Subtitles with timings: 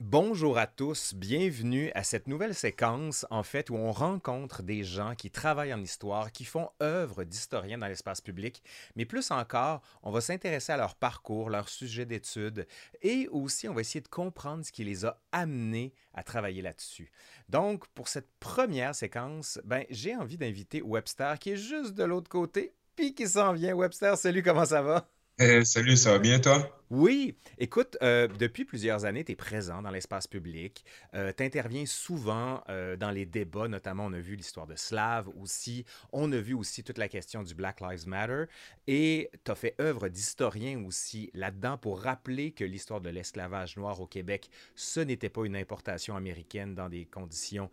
[0.00, 5.14] Bonjour à tous, bienvenue à cette nouvelle séquence en fait où on rencontre des gens
[5.14, 8.62] qui travaillent en histoire, qui font œuvre d'historien dans l'espace public,
[8.94, 12.66] mais plus encore, on va s'intéresser à leur parcours, leur sujet d'étude
[13.00, 17.10] et aussi on va essayer de comprendre ce qui les a amenés à travailler là-dessus.
[17.48, 22.28] Donc pour cette première séquence, ben, j'ai envie d'inviter Webster qui est juste de l'autre
[22.28, 23.74] côté, puis qui s'en vient.
[23.74, 25.08] Webster, salut, comment ça va?
[25.38, 26.72] Eh, salut, ça va bien toi?
[26.88, 30.84] Oui, écoute, euh, depuis plusieurs années, tu es présent dans l'espace public.
[31.14, 35.28] Euh, tu interviens souvent euh, dans les débats, notamment on a vu l'histoire de Slav
[35.42, 35.84] aussi.
[36.12, 38.44] On a vu aussi toute la question du Black Lives Matter.
[38.86, 44.00] Et tu as fait œuvre d'historien aussi là-dedans pour rappeler que l'histoire de l'esclavage noir
[44.00, 47.68] au Québec, ce n'était pas une importation américaine dans des conditions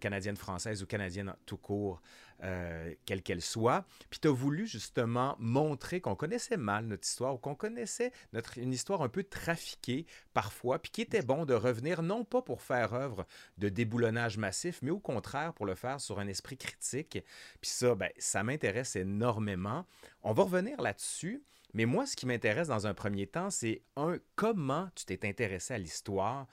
[0.00, 2.02] canadiennes, françaises ou canadiennes tout court.
[2.42, 3.84] Euh, quelle qu'elle soit.
[4.08, 8.56] Puis tu as voulu justement montrer qu'on connaissait mal notre histoire ou qu'on connaissait notre,
[8.56, 12.62] une histoire un peu trafiquée parfois, puis qu'il était bon de revenir non pas pour
[12.62, 13.26] faire œuvre
[13.58, 17.22] de déboulonnage massif, mais au contraire pour le faire sur un esprit critique.
[17.60, 19.84] Puis ça, ben, ça m'intéresse énormément.
[20.22, 21.42] On va revenir là-dessus.
[21.72, 25.74] Mais moi, ce qui m'intéresse dans un premier temps, c'est un, comment tu t'es intéressé
[25.74, 26.48] à l'histoire?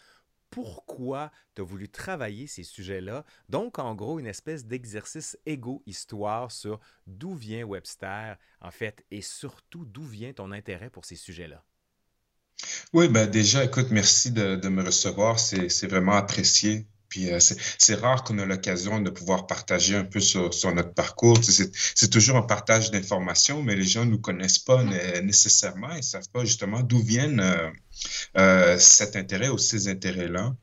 [0.50, 3.26] Pourquoi tu as voulu travailler ces sujets-là.
[3.50, 9.86] Donc, en gros, une espèce d'exercice égo-histoire sur d'où vient Webster, en fait, et surtout
[9.86, 11.64] d'où vient ton intérêt pour ces sujets-là.
[12.94, 15.40] Oui, ben déjà, écoute, merci de, de me recevoir.
[15.40, 16.88] C'est vraiment apprécié.
[17.10, 20.94] Puis euh, c'est rare qu'on ait l'occasion de pouvoir partager un peu sur, sur notre
[20.94, 21.40] parcours.
[21.44, 24.84] C'est toujours un partage d'informations, mais les gens ne nous connaissent pas
[25.22, 25.92] nécessairement.
[25.92, 27.70] Ils ne savent pas justement d'où viennent euh,
[28.38, 30.54] euh, cet intérêt ou ces intérêts-là.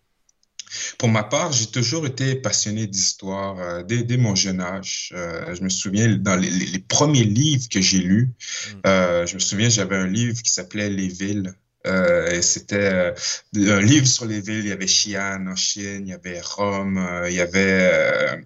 [0.98, 5.12] Pour ma part, j'ai toujours été passionné d'histoire euh, dès, dès, mon jeune âge.
[5.15, 8.81] Euh, je me souviens, dans les, les premiers livres que j'ai lus, mm.
[8.87, 11.55] euh, je me souviens, j'avais un livre qui s'appelait Les villes
[11.87, 13.13] euh, c'était euh,
[13.57, 14.65] un livre sur les villes.
[14.65, 18.45] Il y avait Xi'an en Chine, il y avait Rome, euh, il y avait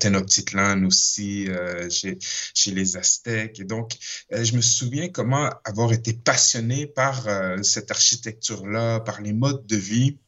[0.00, 1.48] Tenochtitlan aussi
[1.90, 2.18] chez,
[2.54, 3.58] chez, les Aztèques.
[3.60, 3.92] Et donc,
[4.30, 7.26] je me souviens comment avoir été passionné par
[7.62, 10.18] cette architecture-là, par les modes de vie.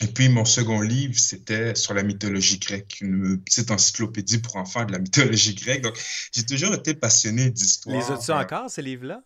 [0.00, 4.84] Et puis, mon second livre, c'était sur la mythologie grecque, une petite encyclopédie pour enfants
[4.84, 5.82] de la mythologie grecque.
[5.82, 5.98] Donc,
[6.32, 7.96] j'ai toujours été passionné d'histoire.
[7.96, 9.22] Les as-tu encore, ces livres-là?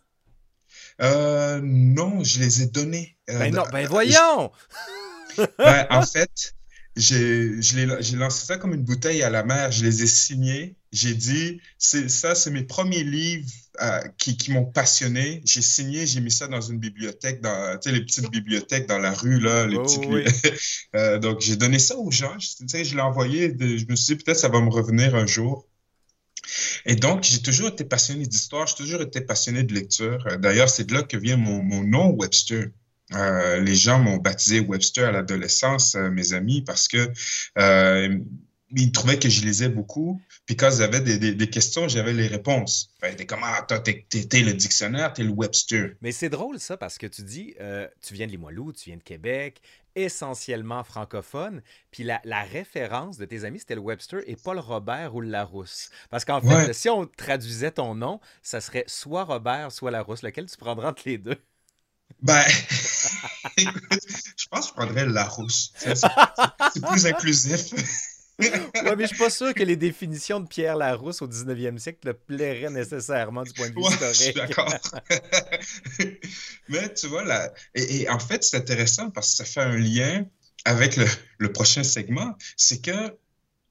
[1.01, 3.17] Euh, non, je les ai donnés.
[3.29, 4.51] Euh, ben non, ben voyons!
[5.57, 6.53] ben, en fait,
[6.95, 9.71] j'ai lancé ça comme une bouteille à la mer.
[9.71, 10.75] Je les ai signés.
[10.91, 13.49] J'ai dit, ça, c'est mes premiers livres
[13.81, 15.41] euh, qui, qui m'ont passionné.
[15.43, 19.39] J'ai signé, j'ai mis ça dans une bibliothèque, dans les petites bibliothèques dans la rue,
[19.39, 20.53] là, les oh, petites...
[20.95, 22.37] euh, donc, j'ai donné ça aux gens.
[22.37, 23.55] Je, je l'ai envoyé.
[23.59, 25.67] je me suis dit, peut-être ça va me revenir un jour.
[26.85, 30.25] Et donc, j'ai toujours été passionné d'histoire, j'ai toujours été passionné de lecture.
[30.27, 32.67] Euh, d'ailleurs, c'est de là que vient mon, mon nom Webster.
[33.13, 37.11] Euh, les gens m'ont baptisé Webster à l'adolescence, euh, mes amis, parce que
[38.75, 40.19] ils trouvaient que je lisais beaucoup.
[40.47, 42.89] Puis quand ils avaient des, des, des questions, j'avais les réponses.
[43.03, 45.91] Étaient comme, ah, t'es, t'es, le dictionnaire, t'es le Webster.
[46.01, 47.53] Mais c'est drôle ça, parce que tu dis,
[48.01, 49.61] tu viens de Limoilou, tu viens de Québec,
[49.95, 51.61] essentiellement francophone.
[51.91, 55.21] Puis la, la, référence de tes amis, c'était le Webster et pas le Robert ou
[55.21, 55.89] le Larousse.
[56.09, 56.73] Parce qu'en fait, ouais.
[56.73, 60.23] si on traduisait ton nom, ça serait soit Robert, soit Larousse.
[60.23, 61.37] Lequel tu prendrais entre les deux?
[62.21, 62.43] Ben,
[63.57, 65.73] je pense que je prendrais Larousse.
[65.75, 67.73] C'est plus inclusif.
[68.39, 71.99] Ouais, mais je suis pas sûr que les définitions de Pierre Larousse au 19e siècle
[72.01, 74.15] te plairaient nécessairement du point de vue ouais, historique.
[74.15, 74.73] Je suis d'accord.
[76.69, 79.77] mais tu vois, là, et, et, en fait, c'est intéressant parce que ça fait un
[79.77, 80.25] lien
[80.65, 81.05] avec le,
[81.37, 82.35] le prochain segment.
[82.57, 83.17] C'est que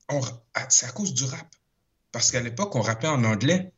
[0.09, 0.21] on,
[0.69, 1.47] c'est à cause du rap.
[2.12, 3.73] Parce qu'à l'époque, on rappait en anglais.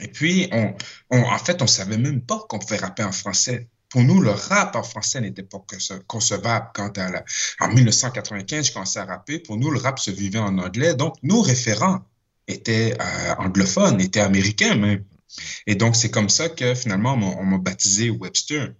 [0.00, 0.74] Et puis, on,
[1.10, 3.68] on, en fait, on savait même pas qu'on pouvait rapper en français.
[3.88, 5.64] Pour nous, le rap en français n'était pas
[6.06, 6.70] concevable.
[6.74, 7.24] Quand à la,
[7.60, 10.94] en 1995, je commençais à rapper, pour nous, le rap se vivait en anglais.
[10.94, 12.00] Donc, nos référents
[12.48, 15.04] étaient euh, anglophones, étaient américains même.
[15.66, 18.74] Et donc, c'est comme ça que finalement, on m'a baptisé Webster.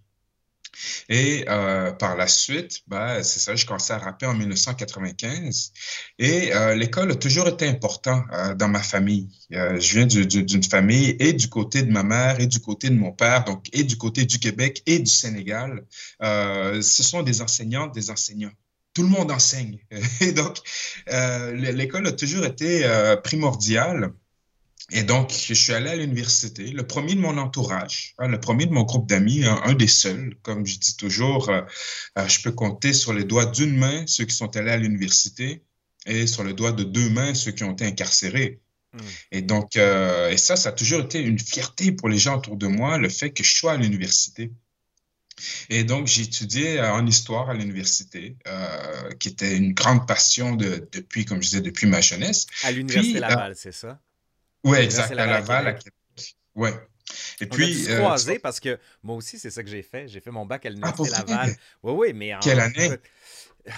[1.09, 5.73] Et euh, par la suite, ben, c'est ça, je commençais à rapper en 1995.
[6.19, 9.29] Et euh, l'école a toujours été important euh, dans ma famille.
[9.51, 13.13] Je viens d'une famille et du côté de ma mère et du côté de mon
[13.13, 15.85] père, donc et du côté du Québec et du Sénégal.
[16.21, 18.53] Ce sont des enseignantes, des enseignants
[18.95, 19.79] tout le monde enseigne.
[20.23, 20.57] Et donc,
[21.07, 24.13] l'école a toujours été euh, primordiale
[24.91, 28.67] et donc, je suis allé à l'université, le premier de mon entourage, hein, le premier
[28.67, 30.37] de mon groupe d'amis, un, un, des seuls.
[30.43, 31.63] Comme je dis toujours, euh,
[32.19, 35.65] euh, je peux compter sur les doigts d'une main ceux qui sont allés à l'université
[36.07, 38.61] et sur le doigt de deux mains ceux qui ont été incarcérés.
[38.93, 38.99] Mmh.
[39.33, 42.57] Et donc, euh, et ça, ça a toujours été une fierté pour les gens autour
[42.57, 44.53] de moi, le fait que je sois à l'université.
[45.69, 48.39] Et donc, j'ai étudié en histoire à l'université,
[49.19, 52.47] qui était une grande passion de, depuis, comme je disais, depuis ma jeunesse.
[52.63, 54.01] À l'Université Laval, c'est ça?
[54.67, 56.37] Oui, exact, à Laval, à Québec.
[56.55, 56.71] Oui.
[57.41, 57.87] Et puis.
[57.89, 60.09] On a croisé parce que moi aussi, c'est ça que j'ai fait.
[60.09, 61.57] J'ai fait mon bac à ah, l'Université Laval.
[61.83, 62.41] Oui, oui, mais en.
[62.41, 62.91] Quelle année?
[63.69, 63.73] Ah,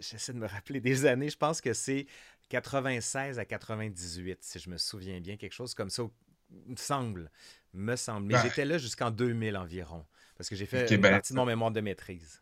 [0.00, 1.28] j'essaie de me rappeler des années.
[1.28, 2.06] Je pense que c'est
[2.48, 6.02] 96 à 98, si je me souviens bien, quelque chose comme ça,
[6.66, 7.30] me semble.
[7.74, 8.26] Me semble.
[8.26, 8.42] Mais ben.
[8.42, 10.04] j'étais là jusqu'en 2000 environ,
[10.36, 12.40] parce que j'ai fait une ben, partie de mon mémoire de maîtrise.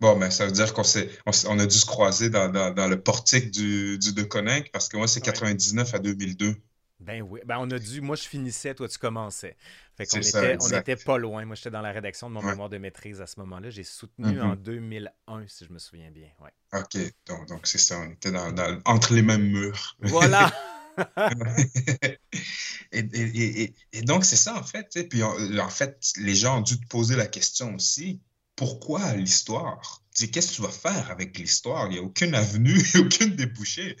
[0.00, 0.82] Bon, mais ben, ça veut dire qu'on
[1.24, 5.08] on, a dû se croiser dans, le portique du, du De Coninck, parce que moi,
[5.08, 6.56] c'est 99 à 2002.
[7.04, 9.56] Ben oui, ben on a dû, moi je finissais, toi tu commençais.
[9.96, 11.44] Fait qu'on était, on était pas loin.
[11.44, 13.70] Moi j'étais dans la rédaction de mon mémoire de maîtrise à ce moment-là.
[13.70, 15.10] J'ai soutenu en 2001,
[15.40, 15.48] mm-hmm.
[15.48, 16.28] si je me souviens bien.
[16.40, 16.50] Ouais.
[16.80, 16.96] OK,
[17.26, 18.52] donc, donc c'est ça, on était dans,
[18.84, 19.96] entre les mêmes murs.
[20.00, 20.52] Voilà!
[22.92, 25.08] et, et, donc c'est ça en fait.
[25.08, 28.20] Puis en fait, les gens ont dû te poser la question aussi
[28.56, 30.02] pourquoi l'histoire?
[30.14, 31.86] Qu'est-ce que tu vas faire avec l'histoire?
[31.88, 33.96] Il n'y a aucune avenue, aucune débouchée.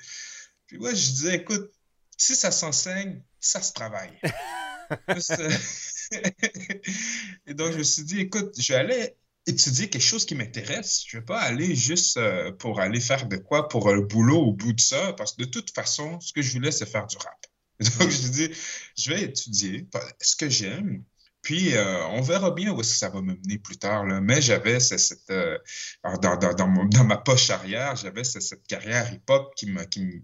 [0.66, 1.70] Puis moi, je disais, écoute,
[2.16, 4.18] si ça s'enseigne, ça se travaille.
[7.46, 9.16] et donc, je me suis dit, écoute, je vais aller
[9.46, 11.04] étudier quelque chose qui m'intéresse.
[11.06, 14.40] Je ne vais pas aller juste euh, pour aller faire de quoi pour le boulot
[14.40, 17.06] au bout de ça, parce que de toute façon, ce que je voulais, c'est faire
[17.06, 17.46] du rap.
[17.98, 18.50] Donc, je dis,
[18.96, 19.88] je vais étudier
[20.20, 21.04] ce que j'aime,
[21.44, 24.06] puis, euh, on verra bien où est-ce que ça va me mener plus tard.
[24.06, 24.18] Là.
[24.22, 25.58] Mais j'avais cette, euh,
[26.02, 30.22] dans, dans, dans, ma poche arrière, j'avais cette, carrière hip-hop qui me, qui,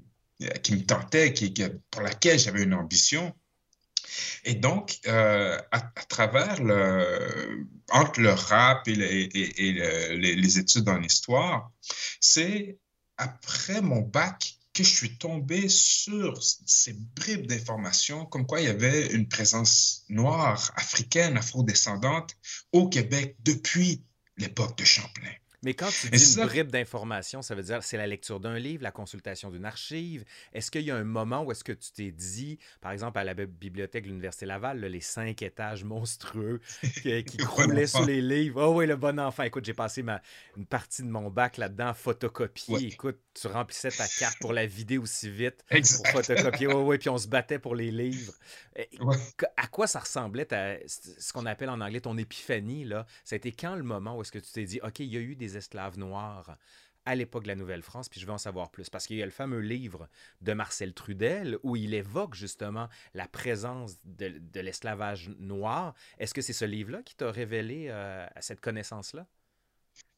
[0.62, 1.54] qui me tentait, qui,
[1.90, 3.34] pour laquelle j'avais une ambition.
[4.44, 11.70] Et donc, euh, à, travers le, entre le rap et, les, études en histoire,
[12.20, 12.78] c'est
[13.16, 18.70] après mon bac que je suis tombé sur ces bribes d'informations comme quoi il y
[18.70, 22.36] avait une présence noire, africaine, afrodescendante
[22.72, 24.02] au Québec depuis
[24.36, 25.32] l'époque de Champlain.
[25.62, 28.82] Mais quand tu dis une bribe d'information, ça veut dire c'est la lecture d'un livre,
[28.82, 30.24] la consultation d'une archive.
[30.54, 33.24] Est-ce qu'il y a un moment où est-ce que tu t'es dit, par exemple à
[33.24, 36.60] la bibliothèque de l'Université Laval, les cinq étages monstrueux
[37.02, 38.62] qui, qui croulaient sous les livres?
[38.62, 39.42] Oh oui, le bon enfant.
[39.42, 40.22] Écoute, j'ai passé ma,
[40.56, 42.88] une partie de mon bac là-dedans, photocopier.
[42.88, 46.68] Écoute, tu remplissais ta carte pour la vider aussi vite pour photocopier.
[46.68, 48.32] Oh oui, puis on se battait pour les livres.
[49.56, 50.46] À quoi ça ressemblait
[50.86, 52.84] ce qu'on appelle en anglais ton épiphanie?
[52.84, 53.06] Là?
[53.24, 55.16] Ça a été quand le moment où est-ce que tu t'es dit, OK, il y
[55.16, 56.56] a eu des esclaves noirs
[57.06, 58.90] à l'époque de la Nouvelle-France, puis je veux en savoir plus.
[58.90, 60.08] Parce qu'il y a le fameux livre
[60.40, 65.94] de Marcel Trudel où il évoque justement la présence de, l'esclavage noir.
[66.18, 69.26] Est-ce que c'est ce livre-là qui t'a révélé euh, cette connaissance-là?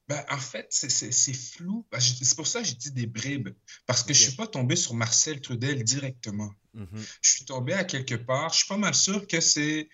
[0.09, 1.87] Ben, en fait, c'est flou.
[1.91, 3.51] Ben, c'est pour ça que j'ai dit des bribes.
[3.87, 6.53] Parce que je ne suis pas tombé sur Marcel Trudel directement.
[6.75, 7.19] Mm-hmm.
[7.21, 8.51] Je suis tombé à quelque part.
[8.53, 9.89] Je suis pas mal sûr que c'est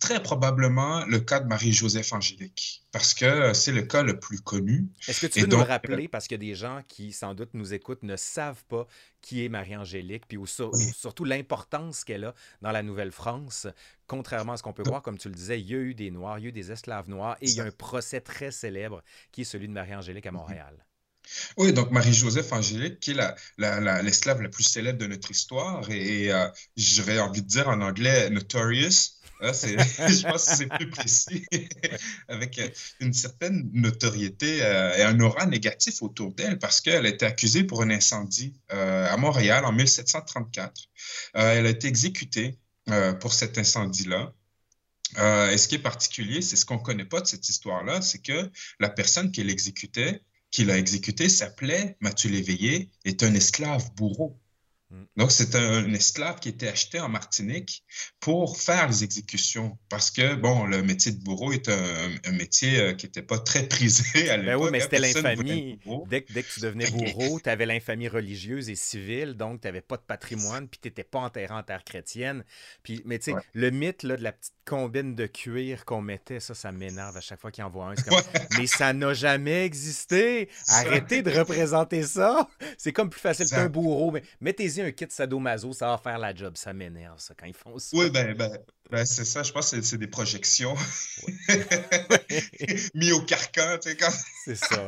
[0.00, 4.86] très probablement le cas de Marie-Joseph Angélique, parce que c'est le cas le plus connu.
[5.08, 7.74] Est-ce que tu peux nous le rappeler, parce que des gens qui, sans doute, nous
[7.74, 8.86] écoutent ne savent pas
[9.20, 10.38] qui est Marie-Angélique, puis
[10.94, 13.66] surtout l'importance qu'elle a dans la Nouvelle-France,
[14.06, 16.10] contrairement à ce qu'on peut voir, comme tu le disais, il y a eu des
[16.10, 18.50] Noirs, il y a eu des esclaves noirs, et il y a un procès très
[18.50, 19.02] célèbre
[19.32, 20.34] qui est celui de Marie-Angélique à mm-hmm.
[20.34, 20.84] Montréal.
[21.56, 23.14] Oui, donc Marie-Joseph Angélique, qui est
[24.02, 27.80] l'esclave la, la, plus célèbre de notre histoire, et, euh, j'aurais envie de dire en
[27.80, 29.18] anglais notorious.
[29.40, 31.44] Hein, je pense que c'est plus précis,
[32.28, 32.68] avec euh,
[33.00, 37.64] une certaine notoriété euh, et un aura négatif autour d'elle parce qu'elle a été accusée
[37.64, 40.88] pour un incendie à Montréal en 1734.
[41.34, 42.56] elle a été exécutée
[43.20, 44.32] pour cet incendie-là.
[45.50, 48.22] et ce qui est particulier, c'est ce qu'on ne connaît pas de cette histoire-là, c'est
[48.22, 48.48] que
[48.78, 54.38] la personne qui l'exécutait qui l'a exécuté s'appelait Mathieu Léveillé, est un esclave bourreau.
[54.90, 55.04] Mm.
[55.16, 57.84] Donc, c'est un, esclave qui était acheté en Martinique
[58.20, 59.78] pour faire les exécutions.
[59.88, 63.66] Parce que, bon, le métier de bourreau est un, métier euh, qui n'était pas très
[63.66, 64.54] prisé à l'époque.
[64.54, 65.80] Ben oui, mais c'était l'infamie.
[66.08, 69.80] Dès, dès, que tu devenais bourreau, tu avais l'infamie religieuse et civile, donc tu n'avais
[69.80, 72.44] pas de patrimoine, puis tu n'étais pas enterré en terre chrétienne.
[72.82, 76.40] Puis, mais tu sais, le mythe là, de la petite combine de cuir qu'on mettait,
[76.40, 77.94] ça, ça m'énerve à chaque fois qu'il en voit un.
[78.58, 80.48] mais ça n'a jamais existé.
[80.68, 82.48] Arrêtez de représenter ça.
[82.78, 84.10] C'est comme plus facile qu'un bourreau.
[84.12, 86.56] Mais mettez-y un kit sadomaso, ça va faire la job.
[86.56, 87.96] Ça m'énerve, ça, quand ils font ça.
[87.96, 88.58] Oui, ben, ben,
[88.90, 89.42] ben c'est ça.
[89.42, 90.74] Je pense que c'est des projections
[92.94, 94.12] mis au carcan, tu sais, quand...
[94.44, 94.86] C'est ça.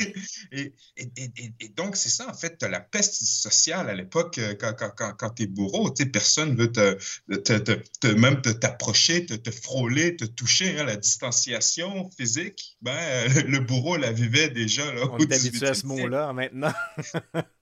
[0.52, 4.38] et, et, et, donc, c'est ça, en fait, tu as la peste sociale à l'époque
[4.38, 5.90] euh, quand, quand, quand, tu es bourreau.
[5.90, 6.96] Tu sais, personne veut te,
[7.28, 7.58] te,
[8.00, 10.78] te, même t'approcher, te, te, frôler, te toucher.
[10.78, 14.92] Hein, la distanciation physique, ben, le bourreau la vivait déjà.
[14.92, 16.72] Là, On est habitué à ce mot-là maintenant.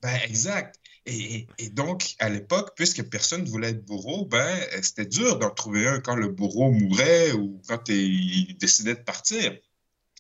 [0.02, 0.78] ben, exact.
[1.10, 5.88] Et, donc, à l'époque, puisque personne ne voulait être bourreau, ben, c'était dur d'en trouver
[5.88, 9.56] un quand le bourreau mourait ou quand il décidait de partir.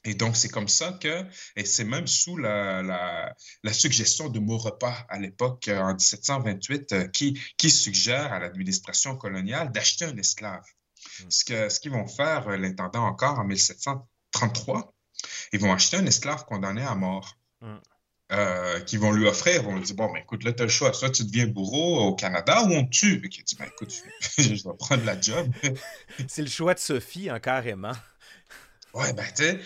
[0.04, 1.26] Et donc, c'est comme ça que,
[1.56, 2.82] et c'est même sous la,
[3.62, 10.06] la, suggestion de Maurepas à l'époque, en 1728, qui, qui suggère à l'administration coloniale d'acheter
[10.06, 10.64] un esclave.
[11.20, 11.30] Hmm.
[11.30, 14.94] Ce qu'ils ce qu'ils vont faire, l'intendant encore en 1733,
[15.52, 17.36] ils vont acheter un esclave condamné à mort.
[17.60, 17.78] Hmm.
[18.30, 20.70] Euh, qui vont lui offrir, vont lui dire Bon, ben, écoute, là, tu as le
[20.70, 20.92] choix.
[20.92, 23.22] Soit tu deviens bourreau au Canada ou on te tue.
[23.24, 24.02] il dit ben, écoute,
[24.38, 25.50] je vais prendre la job.
[26.28, 27.94] C'est le choix de Sophie, hein, carrément.
[28.92, 29.60] Ouais, ben, tu sais.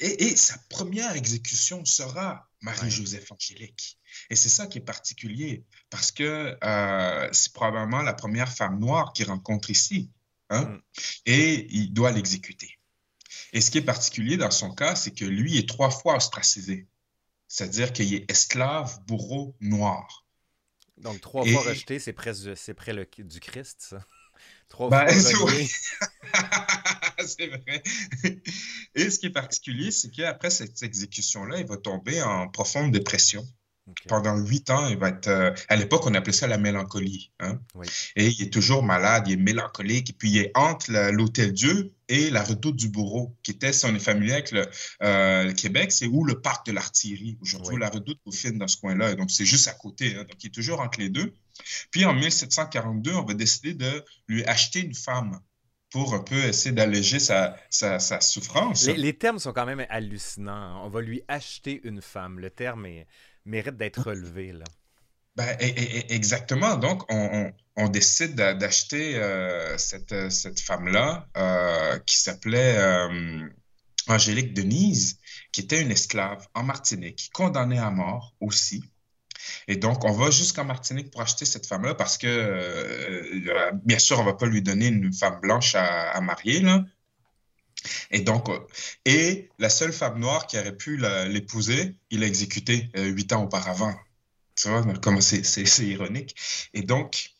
[0.00, 3.98] Et, et, sa première exécution sera Marie-Joseph Angélique.
[4.30, 9.12] Et c'est ça qui est particulier, parce que euh, c'est probablement la première femme noire
[9.12, 10.10] qu'il rencontre ici.
[10.50, 10.64] Hein?
[10.64, 10.80] Mm.
[11.26, 12.78] Et il doit l'exécuter.
[13.52, 16.86] Et ce qui est particulier dans son cas, c'est que lui est trois fois ostracisé.
[17.48, 20.26] C'est-à-dire qu'il est esclave, bourreau, noir.
[20.98, 24.04] Donc, trois fois rejeté, c'est près, c'est près le, du Christ, ça.
[24.68, 25.50] Trois ben, fois
[27.26, 27.82] c'est vrai.
[28.94, 33.46] Et ce qui est particulier, c'est qu'après cette exécution-là, il va tomber en profonde dépression.
[34.06, 35.28] Pendant huit ans, il va être.
[35.28, 37.32] Euh, à l'époque, on appelait ça la mélancolie.
[37.40, 37.58] Hein?
[38.16, 41.92] Et il est toujours malade, il est mélancolique, et puis il est entre l'Hôtel Dieu
[42.08, 44.66] et la redoute du Bourreau, qui était, si on est familier avec le,
[45.02, 47.36] euh, Québec, c'est où le parc de l'artillerie.
[47.40, 49.14] Aujourd'hui, la redoute au dans ce coin-là.
[49.14, 50.14] Donc, c'est juste à côté.
[50.14, 50.24] Hein?
[50.24, 51.34] Donc, il est toujours entre les deux.
[51.90, 55.38] Puis, en 1742, on va décider de lui acheter une femme
[55.90, 58.86] pour un peu essayer d'alléger sa, sa, souffrance.
[58.86, 60.84] Les, les, termes sont quand même hallucinants.
[60.84, 62.38] On va lui acheter une femme.
[62.38, 63.06] Le terme est,
[63.48, 64.52] mérite d'être relevé.
[64.52, 64.64] Là.
[65.38, 66.76] Ben, exactement.
[66.76, 67.52] Donc, on,
[67.88, 73.48] décide d'acheter euh, cette, cette femme-là euh, qui s'appelait euh,
[74.08, 75.20] Angélique Denise,
[75.52, 78.82] qui était une esclave en Martinique, condamnée à mort aussi.
[79.68, 84.24] Et donc, on va jusqu'en Martinique pour acheter cette femme-là parce que, bien sûr, on
[84.24, 86.84] ne va pas lui donner une femme blanche à, à marier, là,
[88.10, 88.58] et donc, euh,
[89.04, 90.96] et la seule femme noire qui aurait pu
[91.28, 93.94] l'épouser, il l'a exécutée euh, huit ans auparavant.
[94.54, 96.34] Tu vois comment c'est ironique.
[96.74, 97.30] Et donc,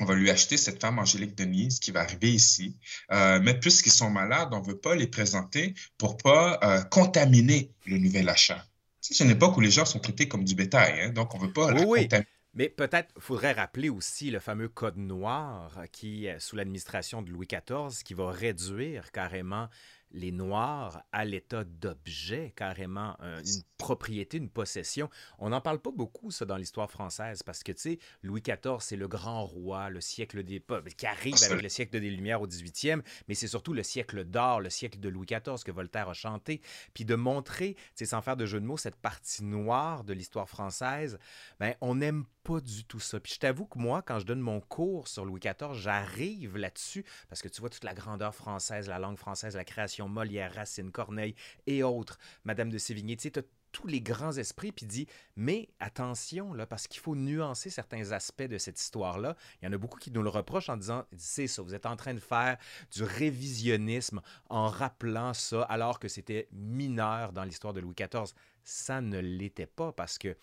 [0.00, 2.76] on va lui acheter cette femme Angélique Denise qui va arriver ici.
[3.12, 7.98] Euh, mais puisqu'ils sont malades, on ne veut pas les présenter pour pas contaminer le
[7.98, 8.64] nouvel achat.
[9.00, 11.46] C'est une époque où les gens sont traités comme du bétail, hein, donc on ne
[11.46, 12.28] veut pas oui, contaminer.
[12.54, 18.02] Mais peut-être faudrait rappeler aussi le fameux Code noir qui, sous l'administration de Louis XIV,
[18.04, 19.68] qui va réduire carrément
[20.12, 25.10] les Noirs à l'état d'objet, carrément, une propriété, une possession.
[25.38, 28.78] On n'en parle pas beaucoup, ça, dans l'histoire française, parce que, tu sais, Louis XIV,
[28.80, 30.62] c'est le grand roi, le siècle des...
[30.96, 34.60] qui arrive avec le siècle des Lumières au 18e, mais c'est surtout le siècle d'or,
[34.60, 36.60] le siècle de Louis XIV que Voltaire a chanté.
[36.94, 40.48] Puis de montrer, tu sans faire de jeu de mots, cette partie noire de l'histoire
[40.48, 41.18] française,
[41.58, 43.20] ben, on n'aime pas du tout ça.
[43.20, 47.04] Puis je t'avoue que moi, quand je donne mon cours sur Louis XIV, j'arrive là-dessus,
[47.28, 50.90] parce que tu vois toute la grandeur française, la langue française, la création Molière, Racine,
[50.90, 51.34] Corneille
[51.66, 53.42] et autres, Madame de Sévigné, tu sais,
[53.72, 58.42] tous les grands esprits, puis dit Mais attention, là, parce qu'il faut nuancer certains aspects
[58.42, 59.34] de cette histoire-là.
[59.60, 61.86] Il y en a beaucoup qui nous le reprochent en disant C'est ça, vous êtes
[61.86, 62.58] en train de faire
[62.92, 68.34] du révisionnisme en rappelant ça alors que c'était mineur dans l'histoire de Louis XIV.
[68.64, 70.36] Ça ne l'était pas parce que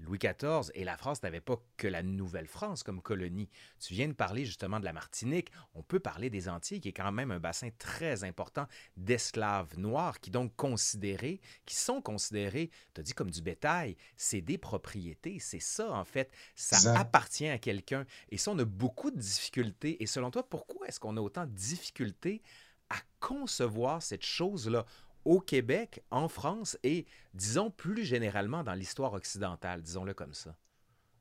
[0.00, 3.48] Louis XIV et la France n'avaient pas que la Nouvelle-France comme colonie.
[3.80, 5.50] Tu viens de parler justement de la Martinique.
[5.74, 10.20] On peut parler des Antilles, qui est quand même un bassin très important d'esclaves noirs,
[10.20, 15.38] qui donc considérés, qui sont considérés, tu as dit comme du bétail, c'est des propriétés.
[15.38, 16.30] C'est ça, en fait.
[16.54, 18.04] Ça appartient à quelqu'un.
[18.30, 20.02] Et ça, on a beaucoup de difficultés.
[20.02, 22.42] Et selon toi, pourquoi est-ce qu'on a autant de difficultés
[22.90, 24.84] à concevoir cette chose-là?
[25.26, 27.04] Au Québec, en France et,
[27.34, 30.56] disons, plus généralement dans l'histoire occidentale, disons-le comme ça?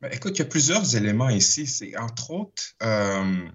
[0.01, 1.65] Ben, écoute, il y a plusieurs éléments ici.
[1.65, 3.47] C'est entre autres euh,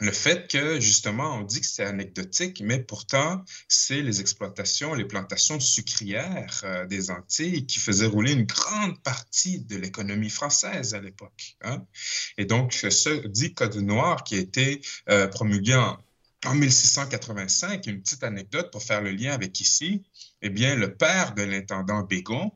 [0.00, 5.04] le fait que, justement, on dit que c'est anecdotique, mais pourtant, c'est les exploitations, les
[5.04, 11.00] plantations sucrières euh, des Antilles qui faisaient rouler une grande partie de l'économie française à
[11.00, 11.56] l'époque.
[11.62, 11.84] Hein.
[12.38, 15.98] Et donc, ce dit Code noir qui a été euh, promulgué en
[16.46, 20.02] en 1685, une petite anecdote pour faire le lien avec ici,
[20.42, 22.52] eh bien, le père de l'intendant Bégon,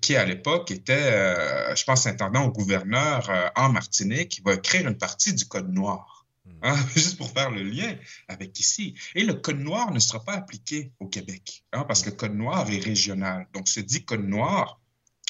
[0.00, 4.86] qui à l'époque était, euh, je pense, intendant au gouverneur euh, en Martinique, va écrire
[4.88, 6.26] une partie du Code noir.
[6.44, 6.50] Hmm.
[6.62, 7.96] Hein, juste pour faire le lien
[8.28, 8.94] avec ici.
[9.14, 12.34] Et le Code noir ne sera pas appliqué au Québec, hein, parce que le Code
[12.34, 13.46] noir est régional.
[13.54, 14.80] Donc, ce dit Code noir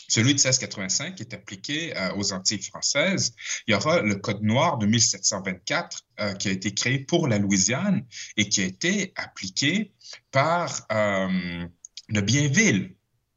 [0.08, 3.34] celui de 1685 est appliqué euh, aux Antilles françaises.
[3.66, 7.38] Il y aura le Code noir de 1724 euh, qui a été créé pour la
[7.38, 8.04] Louisiane
[8.36, 9.92] et qui a été appliqué
[10.30, 11.66] par euh,
[12.08, 12.94] le Bienville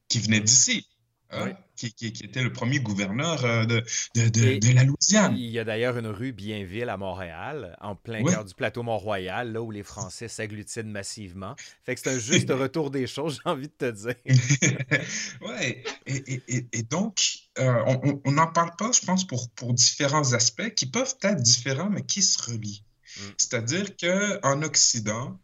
[0.07, 0.87] qui venait d'ici.
[1.31, 1.53] Hein.
[1.77, 3.83] Qui, était le premier gouverneur euh, de,
[4.15, 5.35] de, la Louisiane.
[5.37, 9.53] Il y a d'ailleurs une rue Bienville à Montréal, en plein cœur du plateau Mont-Royal,
[9.53, 11.55] là où les Français s'agglutinent massivement.
[11.83, 14.15] Fait que c'est un juste retour des choses, j'ai envie de te dire.
[15.41, 17.21] oui, et, donc,
[17.59, 21.89] euh, on n'en parle pas, je pense, pour, pour différents aspects qui peuvent être différents,
[21.89, 22.83] mais qui se relient.
[23.17, 23.21] Mm.
[23.37, 25.39] C'est-à-dire qu'en Occident,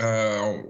[0.00, 0.62] euh,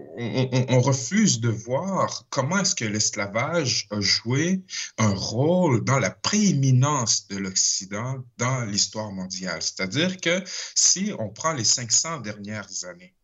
[0.68, 4.62] on, refuse de voir comment est-ce que l'esclavage a joué
[4.98, 9.62] un rôle dans la prééminence de l'Occident dans l'histoire mondiale.
[9.62, 10.42] C'est-à-dire que
[10.74, 13.14] si on prend les 500 dernières années,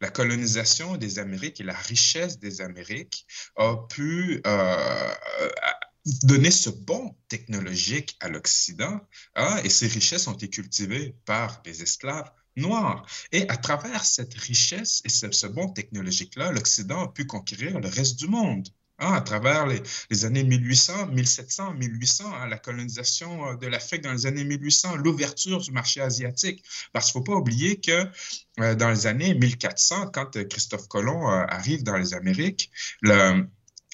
[0.00, 3.26] la colonisation des Amériques et la richesse des Amériques
[3.56, 5.14] a pu euh,
[6.22, 9.00] donner ce bon technologique à l'Occident,
[9.36, 13.06] hein, et ces richesses ont été cultivées par les esclaves noirs.
[13.32, 18.18] Et à travers cette richesse et ce, bon technologique-là, l'Occident a pu conquérir le reste
[18.18, 18.68] du monde.
[19.02, 24.26] Hein, à travers les, années 1800, 1700, 1800, la colonisation euh, de l'Afrique dans les
[24.26, 26.62] années 1800, l'ouverture du marché asiatique.
[26.92, 28.06] Parce qu'il ne faut pas oublier que
[28.60, 32.70] euh, dans les années 1400, quand euh, Christophe Colomb arrive dans les Amériques,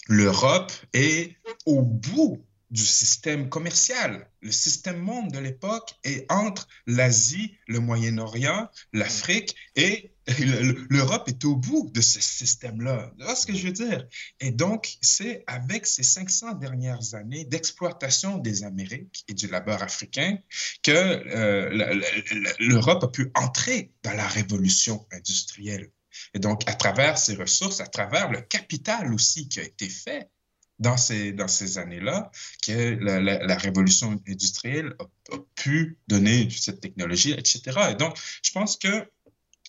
[0.08, 1.36] l'Europe est
[1.66, 4.28] au bout du système commercial.
[4.40, 10.12] Le système monde de l'époque est entre l'Asie, le Moyen-Orient, l'Afrique et
[10.90, 13.12] l'Europe est au bout de ce système-là.
[13.20, 14.06] C'est ce que je veux dire?
[14.40, 20.38] Et donc, c'est avec ces 500 dernières années d'exploitation des Amériques et du labeur africain
[20.82, 22.00] que euh,
[22.58, 25.90] l'Europe a pu entrer dans la révolution industrielle.
[26.34, 30.28] Et donc, à travers ces ressources, à travers le capital aussi qui a été fait
[30.78, 32.30] dans ces, dans ces années-là
[32.64, 35.06] que la, révolution industrielle a,
[35.54, 37.62] pu donner cette technologie, etc.
[37.90, 39.08] Et donc, je pense que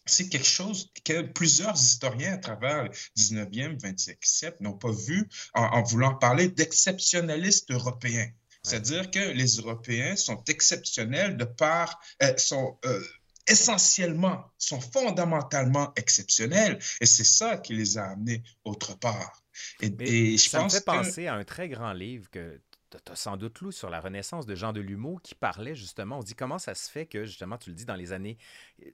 [0.05, 5.27] c'est quelque chose que plusieurs historiens à travers le 19e, 20e siècle n'ont pas vu
[5.53, 8.29] en, voulant parler d'exceptionnalistes européens.
[8.63, 13.01] C'est-à-dire que les Européens sont exceptionnels de par, euh, sont euh,
[13.47, 19.41] essentiellement, sont fondamentalement exceptionnels, et c'est ça qui les a amenés autre part.
[19.81, 22.59] Et, je ça me fait penser à un très grand livre que
[22.89, 26.23] tu as sans doute lu sur la Renaissance de Jean Delumeau qui parlait justement, on
[26.23, 28.37] dit comment ça se fait que justement, tu le dis, dans les années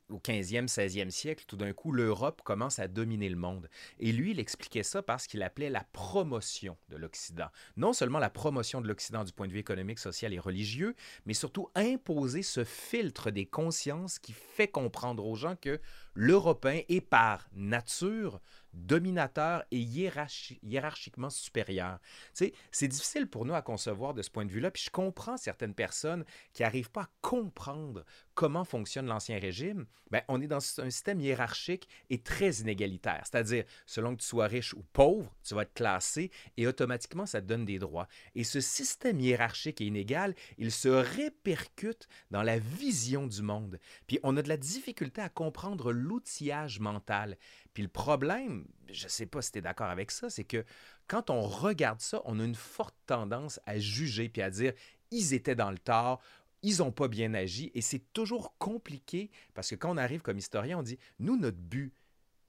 [0.10, 3.70] au 15e, 16e siècle, tout d'un coup, l'Europe commence à dominer le monde.
[4.00, 7.50] Et lui, il expliquait ça parce qu'il appelait la promotion de l'Occident.
[7.78, 10.96] Non seulement la promotion de l'Occident du point de vue économique, social et religieux,
[11.26, 15.80] mais surtout imposer ce filtre des consciences qui fait comprendre aux gens que
[16.16, 18.40] l'Européen est par nature
[18.74, 22.00] dominateur et hiérarchiquement supérieur.
[22.34, 25.74] c'est difficile pour nous à concevoir de ce point de vue-là, puis je comprends certaines
[25.74, 29.86] personnes qui n'arrivent pas à comprendre comment fonctionne l'Ancien Régime.
[30.12, 34.48] Bien, on est dans un système hiérarchique et très inégalitaire, c'est-à-dire selon que tu sois
[34.48, 38.08] riche ou pauvre, tu vas être classé et automatiquement ça te donne des droits.
[38.36, 43.80] Et ce système hiérarchique et inégal, il se répercute dans la vision du monde.
[44.08, 47.38] Puis on a de la difficulté à comprendre l'outillage mental.
[47.74, 50.64] Puis le problème, je ne sais pas si tu es d'accord avec ça, c'est que
[51.08, 54.74] quand on regarde ça, on a une forte tendance à juger puis à dire
[55.12, 56.22] ils étaient dans le tort,
[56.62, 60.38] ils n'ont pas bien agi et c'est toujours compliqué parce que quand on arrive comme
[60.38, 61.94] historien, on dit nous, notre but,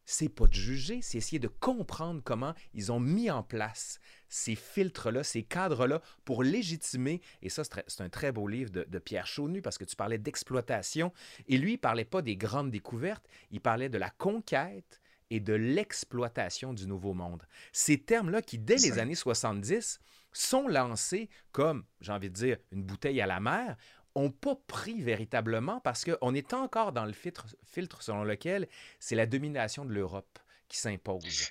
[0.06, 4.54] c'est pas de juger, c'est essayer de comprendre comment ils ont mis en place ces
[4.54, 9.62] filtres-là, ces cadres-là pour légitimer, et ça c'est un très beau livre de, Pierre Chaunu
[9.62, 11.12] parce que tu parlais d'exploitation,
[11.48, 15.54] et lui il parlait pas des grandes découvertes, il parlait de la conquête, et de
[15.54, 17.42] l'exploitation du Nouveau Monde.
[17.72, 20.00] Ces termes-là qui, dès les années 70,
[20.32, 23.76] sont lancés comme, j'ai envie de dire, une bouteille à la mer,
[24.16, 28.68] n'ont pas pris véritablement parce qu'on est encore dans le filtre, filtre selon lequel
[29.00, 31.48] c'est la domination de l'Europe qui s'impose.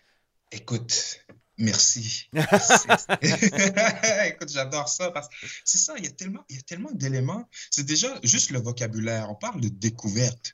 [0.51, 1.19] Écoute,
[1.57, 2.29] merci.
[4.25, 6.91] Écoute, j'adore ça parce que c'est ça, il y a tellement, il y a tellement
[6.91, 7.49] d'éléments.
[7.71, 9.29] C'est déjà juste le vocabulaire.
[9.29, 10.53] On parle de découverte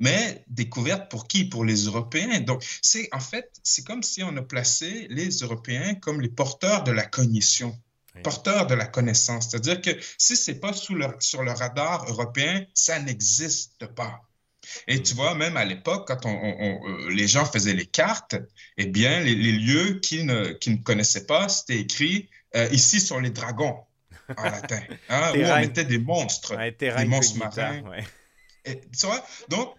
[0.00, 1.44] mais découverte pour qui?
[1.44, 2.40] Pour les Européens.
[2.40, 6.82] Donc, c'est en fait, c'est comme si on a placé les Européens comme les porteurs
[6.82, 7.78] de la cognition,
[8.24, 9.50] porteurs de la connaissance.
[9.50, 14.22] C'est-à-dire que si c'est pas sous sur le radar européen, ça n'existe pas.
[14.86, 18.36] Et tu vois, même à l'époque, quand on, euh, les gens faisaient les cartes,
[18.76, 23.20] eh bien, les, lieux qu'ils ne, qui ne connaissaient pas, c'était écrit euh, ici sont
[23.20, 23.76] les dragons
[24.36, 24.80] en latin.
[25.08, 27.82] Hein, où on mettait des monstres, des monstres marins.
[28.64, 29.74] Et, tu vois, donc,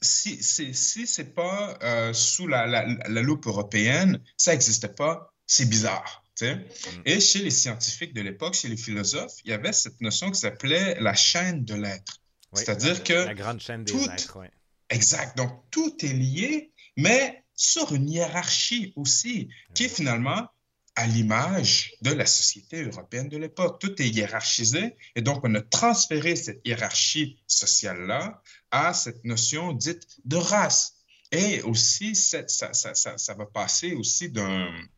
[0.00, 6.22] si si c'est pas euh, sous la, la, loupe européenne, ça n'existe pas, c'est bizarre.
[6.40, 7.02] Mm.
[7.04, 10.40] Et chez les scientifiques de l'époque, chez les philosophes, il y avait cette notion qui
[10.40, 12.20] s'appelait la chaîne de l'être.
[12.54, 13.12] C'est-à-dire que...
[13.12, 14.46] La grande chaîne des êtres, oui.
[14.90, 15.36] Exact.
[15.38, 20.48] Donc, tout est lié, mais sur une hiérarchie aussi, qui est finalement
[20.94, 23.80] à l'image de la société européenne de l'époque.
[23.80, 30.04] Tout est hiérarchisé et donc on a transféré cette hiérarchie sociale-là à cette notion dite
[30.24, 30.96] de race.
[31.30, 34.88] Et aussi, ça, ça, ça, va passer aussi d'une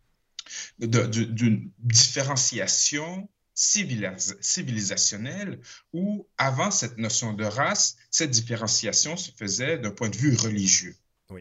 [1.78, 5.60] différenciation civilisationnelle
[5.92, 10.96] où avant cette notion de race, cette différenciation se faisait d'un point de vue religieux.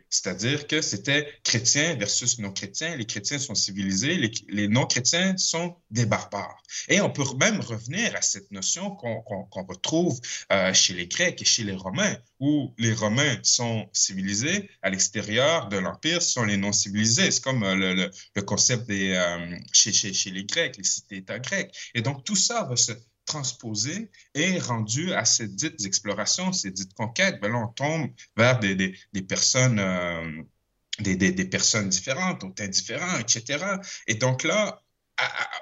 [0.09, 2.95] C'est-à-dire que c'était chrétien versus non-chrétien.
[2.95, 6.61] Les chrétiens sont civilisés, les, non-chrétiens sont des barbares.
[6.89, 10.19] Et on peut même revenir à cette notion qu'on retrouve
[10.51, 15.69] euh, chez les Grecs et chez les Romains, où les Romains sont civilisés, à l'extérieur
[15.69, 17.31] de l'Empire sont les non-civilisés.
[17.31, 21.73] C'est comme euh, le, concept des, euh, chez, chez, chez, les Grecs, les cités-États grecs.
[21.93, 22.93] Et donc tout ça va se
[23.25, 28.59] transposé et rendu à ces dites explorations, ces dites conquêtes, ben là, on tombe vers
[28.59, 30.41] des, des, des personnes, euh,
[30.99, 33.65] des, des, personnes différentes, au différents, etc.
[34.07, 34.81] Et donc là,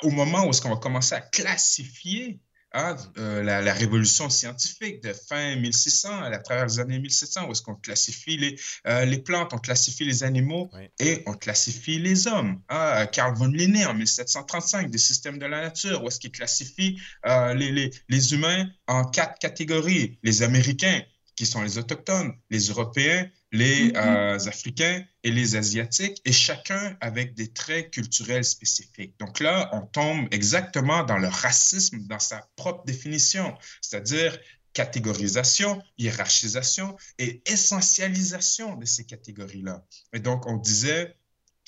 [0.04, 2.40] au moment où est-ce qu'on va commencer à classifier
[2.74, 7.62] ah, euh, la, révolution scientifique de fin 1600 à travers les années 1700, où est-ce
[7.62, 8.58] qu'on classifie les,
[8.88, 12.62] euh, les plantes, on classifie les animaux et on classifie les hommes.
[12.70, 16.98] Ah, Carl von Linné en 1735, des systèmes de la nature, où est-ce qu'il classifie
[17.26, 20.18] euh, les, les, les humains en quatre catégories.
[20.24, 21.02] Les Américains,
[21.36, 24.48] qui sont les autochtones, les Européens, les mm-hmm.
[24.48, 29.14] Africains et les Asiatiques, et chacun avec des traits culturels spécifiques.
[29.20, 34.38] Donc là, on tombe exactement dans le racisme dans sa propre définition, c'est-à-dire
[34.74, 39.84] catégorisation, hiérarchisation et essentialisation de ces catégories-là.
[40.14, 41.16] Et donc, on disait,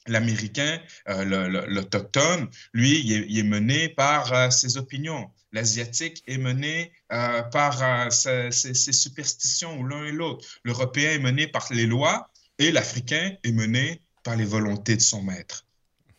[0.08, 5.30] l'Américain, euh, l'Autochtone, lui, il est, mené par euh, ses opinions.
[5.54, 10.46] L'Asiatique est mené euh, par ses, ses, superstitions ou l'un et l'autre.
[10.64, 15.22] L'Européen est mené par les lois et l'Africain est mené par les volontés de son
[15.22, 15.66] maître.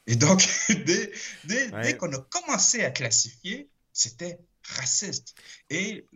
[0.06, 0.46] Et donc,
[0.86, 1.12] dès,
[1.44, 5.34] dès, qu'on a commencé à classifier, c'était raciste.
[5.70, 6.06] Et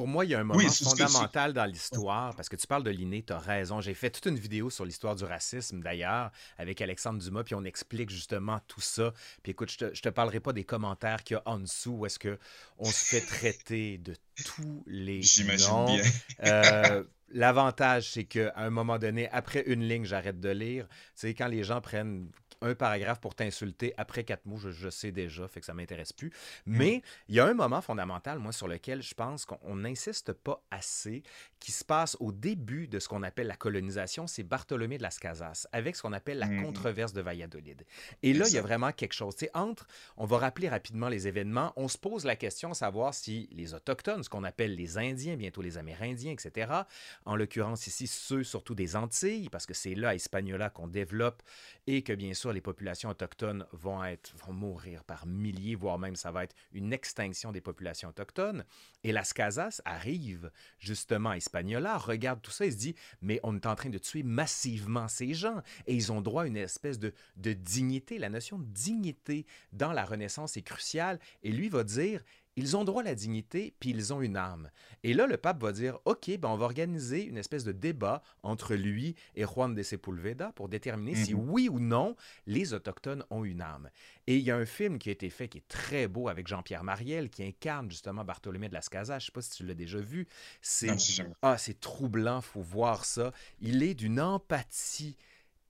[0.00, 2.90] pour moi, il y a un moment fondamental dans l'histoire, parce que tu parles de
[2.90, 3.82] l'inné, tu as raison.
[3.82, 7.64] J'ai fait toute une vidéo sur l'histoire du racisme, d'ailleurs, avec Alexandre Dumas, puis on
[7.64, 9.12] explique justement tout ça.
[9.42, 12.06] Puis écoute, je te, te parlerai pas des commentaires qu'il y a en dessous, où
[12.06, 16.02] est-ce qu'on se fait traiter de tous les J'imagine bien.
[16.44, 20.86] Euh, l'avantage, c'est qu'à un moment donné, après une ligne, j'arrête de lire.
[20.88, 22.30] Tu sais, quand les gens prennent
[22.62, 26.28] un paragraphe pour t'insulter après quatre mots, je, sais déjà, fait que ça m'intéresse plus.
[26.66, 26.76] Mm.
[26.76, 30.62] Mais il y a un moment fondamental, moi, sur lequel je pense qu'on n'insiste pas
[30.70, 31.22] assez,
[31.58, 35.18] qui se passe au début de ce qu'on appelle la colonisation, c'est Bartholomé de las
[35.18, 36.62] Casas, avec ce qu'on appelle la mm.
[36.62, 37.84] controverse de Valladolid.
[38.22, 39.34] Et là, il y a vraiment quelque chose.
[39.36, 43.14] Sais, entre, on va rappeler rapidement les événements, on se pose la question à savoir
[43.14, 46.72] si les Autochtones, ce qu'on appelle les Indiens, bientôt les Amérindiens, etc.,
[47.24, 51.42] en l'occurrence ici, ceux surtout des Antilles, parce que c'est là, à Hispaniola, qu'on développe
[51.86, 56.16] et que bien sûr les populations autochtones vont, être, vont mourir par milliers, voire même
[56.16, 58.64] ça va être une extinction des populations autochtones.
[59.04, 63.56] Et Las Casas arrive justement à Hispaniola, regarde tout ça et se dit, mais on
[63.56, 66.98] est en train de tuer massivement ces gens et ils ont droit à une espèce
[66.98, 68.18] de, de dignité.
[68.18, 72.22] La notion de dignité dans la Renaissance est cruciale et lui va dire,
[72.60, 74.70] ils ont droit à la dignité, puis ils ont une âme.
[75.02, 78.22] Et là, le pape va dire, OK, ben on va organiser une espèce de débat
[78.42, 81.48] entre lui et Juan de Sepulveda pour déterminer si mhm.
[81.48, 83.88] oui ou non les Autochtones ont une âme.
[84.26, 86.46] Et il y a un film qui a été fait qui est très beau avec
[86.46, 89.18] Jean-Pierre Mariel qui incarne justement Bartholomé de Las Casas.
[89.18, 90.28] Je ne sais pas si tu l'as déjà vu.
[90.60, 90.90] C'est
[91.42, 93.32] ah, c'est troublant, faut voir ça.
[93.60, 95.16] Il est d'une empathie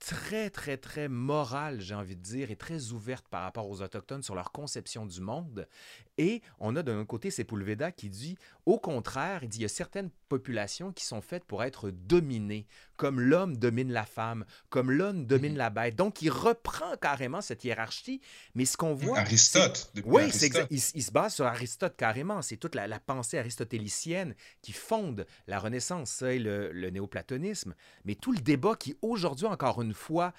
[0.00, 4.22] très, très, très morale, j'ai envie de dire, et très ouverte par rapport aux Autochtones
[4.22, 5.68] sur leur conception du monde.
[6.18, 8.36] Et on a d'un côté Sepulveda qui dit,
[8.66, 12.66] au contraire, il dit, il y a certaines populations qui sont faites pour être dominées,
[12.96, 15.58] comme l'homme domine la femme, comme l'homme domine mhm.
[15.58, 15.96] la bête.
[15.96, 18.20] Donc, il reprend carrément cette hiérarchie,
[18.54, 19.18] mais ce qu'on voit...
[19.18, 19.92] Aristote.
[20.04, 20.68] Oui, c'est exact.
[20.70, 22.42] Il, se base sur Aristote carrément.
[22.42, 27.74] C'est toute la, pensée aristotélicienne qui fonde la Renaissance, et le, le néoplatonisme.
[28.04, 30.32] Mais tout le débat qui, aujourd'hui, encore une fois,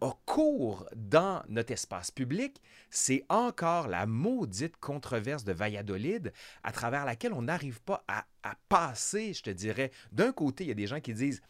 [0.00, 7.04] au cours dans notre espace public, c'est encore la maudite controverse de Valladolid à travers
[7.04, 8.24] laquelle on n'arrive pas à,
[8.68, 9.90] passer, je te dirais.
[10.12, 11.42] D'un côté, il y a des gens qui disent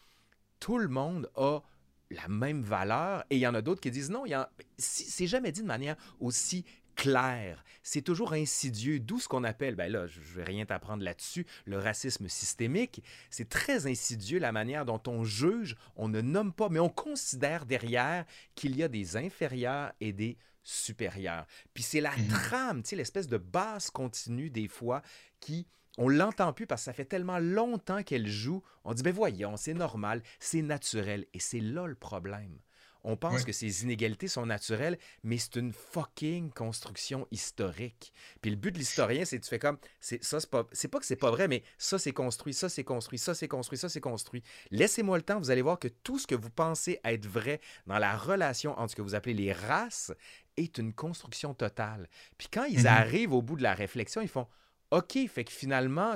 [0.59, 1.59] tout le monde a
[2.11, 4.23] la même valeur et il y en a d'autres qui disent non,
[4.77, 6.63] c'est jamais dit de manière aussi
[6.95, 7.63] clair.
[7.83, 11.77] C'est toujours insidieux, d'où ce qu'on appelle, ben là, je vais rien t'apprendre là-dessus, le
[11.77, 13.03] racisme systémique.
[13.29, 17.65] C'est très insidieux la manière dont on juge, on ne nomme pas, mais on considère
[17.65, 21.45] derrière qu'il y a des inférieurs et des supérieurs.
[21.73, 22.27] Puis c'est la mhm.
[22.27, 25.01] trame, tu sais, l'espèce de base continue des fois
[25.39, 28.63] qui on l'entend plus parce que ça fait tellement longtemps qu'elle joue.
[28.83, 31.25] On dit, ben voyons, c'est normal, c'est naturel.
[31.33, 32.57] Et c'est là le problème
[33.05, 38.11] on pense que ces inégalités sont naturelles, mais c'est une fucking construction historique.
[38.41, 40.99] Puis le but de l'historien, c'est tu fais comme, c'est ça, c'est pas, c'est pas
[40.99, 43.89] que c'est pas vrai, mais ça c'est construit, ça c'est construit, ça c'est construit, ça
[43.89, 44.41] c'est construit.
[44.71, 47.99] Laissez-moi le temps, vous allez voir que tout ce que vous pensez être vrai dans
[47.99, 50.11] la relation entre ce que vous appelez les races
[50.57, 52.09] est une construction totale.
[52.39, 52.87] Puis quand ils mm-hmm.
[52.87, 54.47] arrivent au bout de la réflexion, ils font,
[54.89, 56.15] OK, fait que finalement,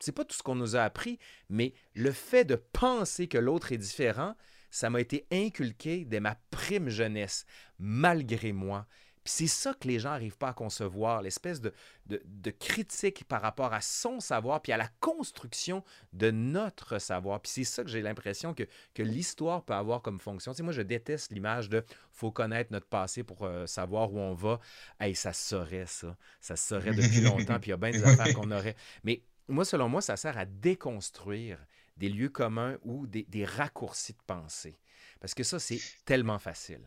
[0.00, 1.18] c'est pas tout ce qu'on nous a appris,
[1.48, 4.34] mais le fait de penser que l'autre est différent,
[4.70, 7.46] ça m'a été inculqué dès ma prime jeunesse,
[7.78, 8.86] malgré moi.
[9.26, 11.72] Puis c'est ça que les gens n'arrivent pas à concevoir, l'espèce de,
[12.06, 17.40] de, critique par rapport à son savoir, puis à la construction de notre savoir.
[17.40, 18.62] Puis c'est ça que j'ai l'impression que,
[18.94, 20.52] que l'histoire peut avoir comme fonction.
[20.52, 24.20] Tu sais, moi, je déteste l'image de faut connaître notre passé pour euh, savoir où
[24.20, 24.60] on va.
[25.00, 26.16] Hey, ça serait ça.
[26.40, 28.76] Ça serait depuis longtemps, puis il y a bien des affaires qu'on aurait.
[29.02, 31.58] Mais moi, selon moi, ça sert à déconstruire
[31.96, 34.78] des lieux communs ou des, raccourcis de pensée.
[35.20, 36.82] Parce que ça, c'est tellement facile.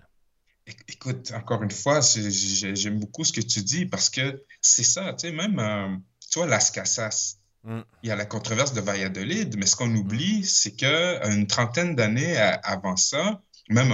[0.87, 5.27] Écoute, encore une fois, j'aime beaucoup ce que tu dis parce que c'est ça, tu
[5.27, 5.97] sais, même, euh,
[6.29, 7.79] tu vois, Las Casas, mm.
[8.03, 12.37] il y a la controverse de Valladolid, mais ce qu'on oublie, c'est qu'une trentaine d'années
[12.37, 13.91] avant ça, même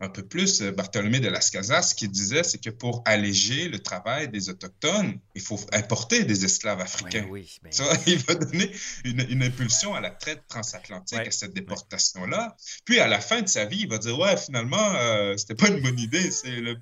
[0.00, 3.78] un, peu plus, euh, Bartholomé de Las Casas, qui disait, c'est que pour alléger le
[3.78, 7.26] travail des Autochtones, il faut importer des esclaves africains.
[7.28, 7.70] Oui, ben
[8.06, 8.70] il va donner
[9.04, 12.56] une, impulsion à la traite transatlantique, à cette déportation-là.
[12.86, 15.68] Puis, à la fin de sa vie, il va dire, ouais, finalement, euh, c'était pas
[15.68, 16.30] une bonne idée.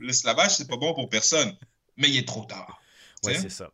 [0.00, 1.52] L'esclavage, c'est pas bon pour personne.
[1.96, 2.80] Mais il est trop tard.
[3.24, 3.70] Oui, c'est ça.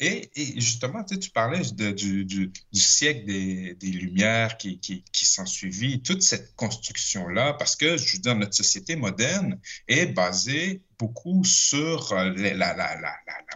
[0.00, 7.54] Et, justement, tu, parlais du, siècle des, Lumières qui, qui, s'en suivit, toute cette construction-là,
[7.54, 12.96] parce que, je veux dire, notre société moderne est basée beaucoup sur euh, la,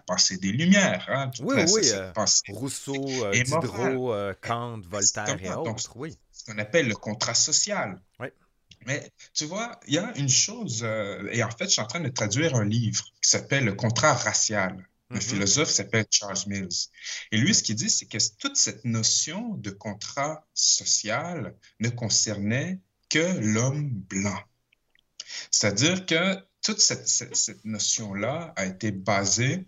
[0.04, 1.06] pensée des Lumières.
[1.08, 2.12] Hein, oui, oui, euh,
[2.48, 6.16] Rousseau, euh, Diderot, Kant, Voltaire et autres, oui.
[6.32, 8.00] Ce qu'on appelle le contrat social.
[8.18, 8.28] Oui.
[8.86, 10.86] Mais tu vois, il y a une chose,
[11.32, 14.14] et en fait, je suis en train de traduire un livre qui s'appelle Le contrat
[14.14, 14.88] racial.
[15.10, 15.20] Un mm-hmm.
[15.20, 16.88] philosophe s'appelle Charles Mills.
[17.30, 22.80] Et lui, ce qu'il dit, c'est que toute cette notion de contrat social ne concernait
[23.08, 24.40] que l'homme blanc.
[25.50, 29.66] C'est-à-dire que toute cette, cette, notion-là a été basée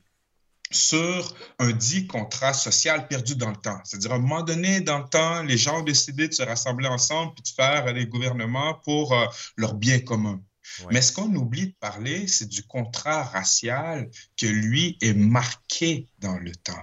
[0.70, 3.81] sur un dit contrat social perdu dans le temps.
[3.85, 6.88] C'est-à-dire, à un moment donné, dans le temps, les gens ont décidé de se rassembler
[6.88, 10.42] ensemble puis de faire des gouvernements pour euh, leur bien commun.
[10.90, 16.38] Mais ce qu'on oublie de parler, c'est du contrat racial que lui est marqué dans
[16.38, 16.83] le temps,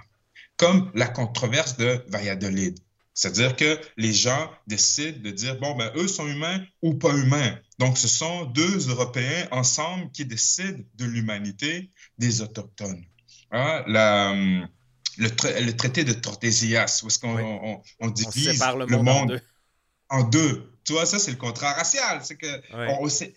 [0.58, 2.80] comme la controverse de Valladolid.
[3.13, 7.58] C'est-à-dire que les gens décident de dire, bon, ben, eux sont humains ou pas humains.
[7.80, 13.06] Donc, ce sont deux Européens ensemble qui décident de l'humanité des Autochtones.
[13.52, 14.60] Hein, le,
[15.17, 19.41] le, traité de Tordesillas, où est-ce qu'on on, divise le, monde,
[20.10, 20.69] en deux.
[20.86, 22.21] Tu vois, ça, c'est le contrat racial.
[22.24, 22.62] C'est que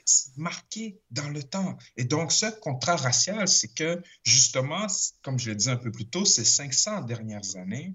[0.04, 1.76] c'est marqué dans le temps.
[1.96, 4.86] Et donc, ce contrat racial, c'est que, justement,
[5.22, 7.94] comme je l'ai dit un peu plus tôt, ces 500 dernières années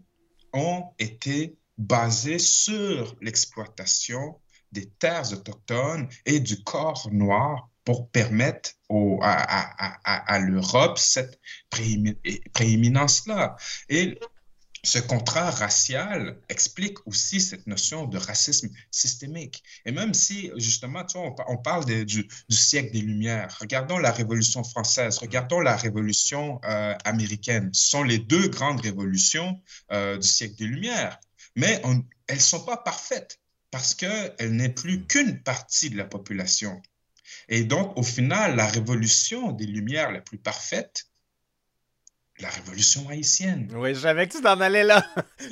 [0.54, 4.40] ont été basées sur l'exploitation
[4.72, 11.40] des terres autochtones et du corps noir pour permettre au, à, à, à, l'Europe cette
[12.54, 13.56] prééminence-là.
[13.90, 14.18] Et
[14.84, 19.64] ce contrat racial explique aussi cette notion de racisme systémique.
[19.86, 24.64] Et même si, justement, tu vois, on, parle du, siècle des Lumières, regardons la Révolution
[24.64, 27.70] française, regardons la Révolution euh, américaine.
[27.74, 31.18] Ce sont les deux grandes révolutions euh, du siècle des Lumières.
[31.56, 31.82] Mais
[32.28, 33.40] elles ne sont pas parfaites
[33.72, 36.82] parce qu'elles n'est plus qu'une partie de la population.
[37.48, 41.06] Et donc, au final, la Révolution des Lumières la plus parfaite,
[42.44, 43.70] la révolution haïtienne.
[43.74, 45.04] Oui, je savais que tu t'en allais là.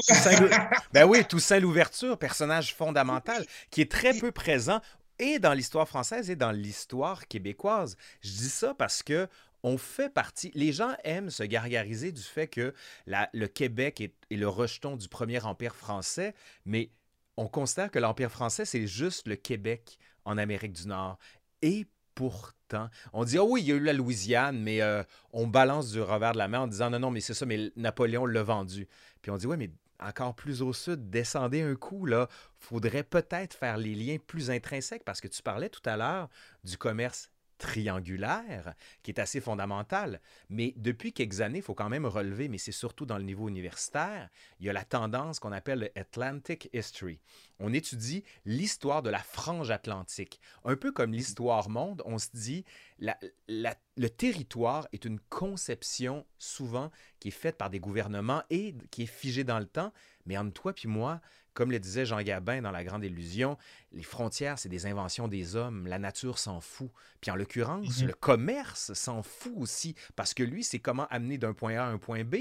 [0.93, 4.81] ben oui, Toussaint Louverture, personnage fondamental, qui est très peu présent
[5.17, 7.95] et dans l'histoire française et dans l'histoire québécoise.
[8.21, 9.27] Je dis ça parce que
[9.63, 10.51] on fait partie.
[10.53, 12.73] Les gens aiment se gargariser du fait que
[13.05, 16.33] le Québec est, est, le rejeton du premier empire français,
[16.65, 16.89] mais
[17.37, 21.19] on considère que l'empire français, c'est juste le Québec en Amérique du Nord.
[21.61, 25.47] Et pourtant, on dit, ah oui, il y a eu la Louisiane, mais euh, on
[25.47, 28.25] balance du revers de la main en disant, non, non, mais c'est ça, mais Napoléon
[28.25, 28.87] l'a vendu.
[29.21, 33.53] Puis on dit, oui, mais encore plus au sud, descendez un coup, là, faudrait peut-être
[33.53, 36.29] faire les liens plus intrinsèques, parce que tu parlais tout à l'heure
[36.63, 37.29] du commerce
[37.61, 40.19] triangulaire, qui est assez fondamental.
[40.49, 43.47] Mais depuis quelques années, il faut quand même relever, mais c'est surtout dans le niveau
[43.47, 47.19] universitaire, il y a la tendance qu'on appelle le Atlantic History.
[47.59, 50.41] On étudie l'histoire de la frange atlantique.
[50.65, 52.65] Un peu comme l'histoire monde, on se dit,
[52.97, 53.15] la,
[53.47, 59.05] le territoire est une conception souvent qui est faite par des gouvernements et qui est
[59.05, 59.93] figée dans le temps.
[60.25, 61.21] Mais entre toi puis moi,
[61.53, 63.57] comme le disait Jean Gabin dans La Grande Illusion,
[63.91, 65.85] les frontières, c'est des inventions des hommes.
[65.87, 66.89] La nature s'en fout.
[67.19, 68.07] Puis en l'occurrence, Mhm.
[68.07, 71.87] le commerce s'en fout aussi, parce que lui, c'est comment amener d'un point A à
[71.87, 72.35] un point B.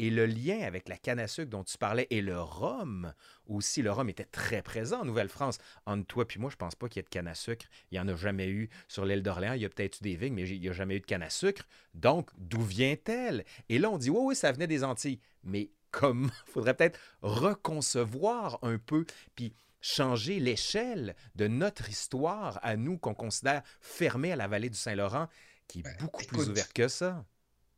[0.00, 3.12] Et le lien avec la canne à sucre dont tu parlais et le rhum
[3.46, 5.58] aussi, le rhum était très présent en Nouvelle-France.
[5.86, 7.66] Entre toi puis moi, je pense pas qu'il y ait de canne à sucre.
[7.92, 9.52] Il n'y en a jamais eu sur l'île d'Orléans.
[9.52, 11.22] Il y a peut-être eu des vignes, mais il n'y a jamais eu de canne
[11.22, 11.62] à sucre.
[11.94, 13.44] Donc, d'où vient-elle?
[13.68, 15.20] Et là, on dit, oui, oui, ça venait des Antilles.
[15.44, 22.76] Mais comme, il faudrait peut-être reconcevoir un peu, puis changer l'échelle de notre histoire à
[22.76, 25.28] nous qu'on considère fermée à la vallée du Saint-Laurent,
[25.68, 27.24] qui est Ben, beaucoup plus ouverte que ça.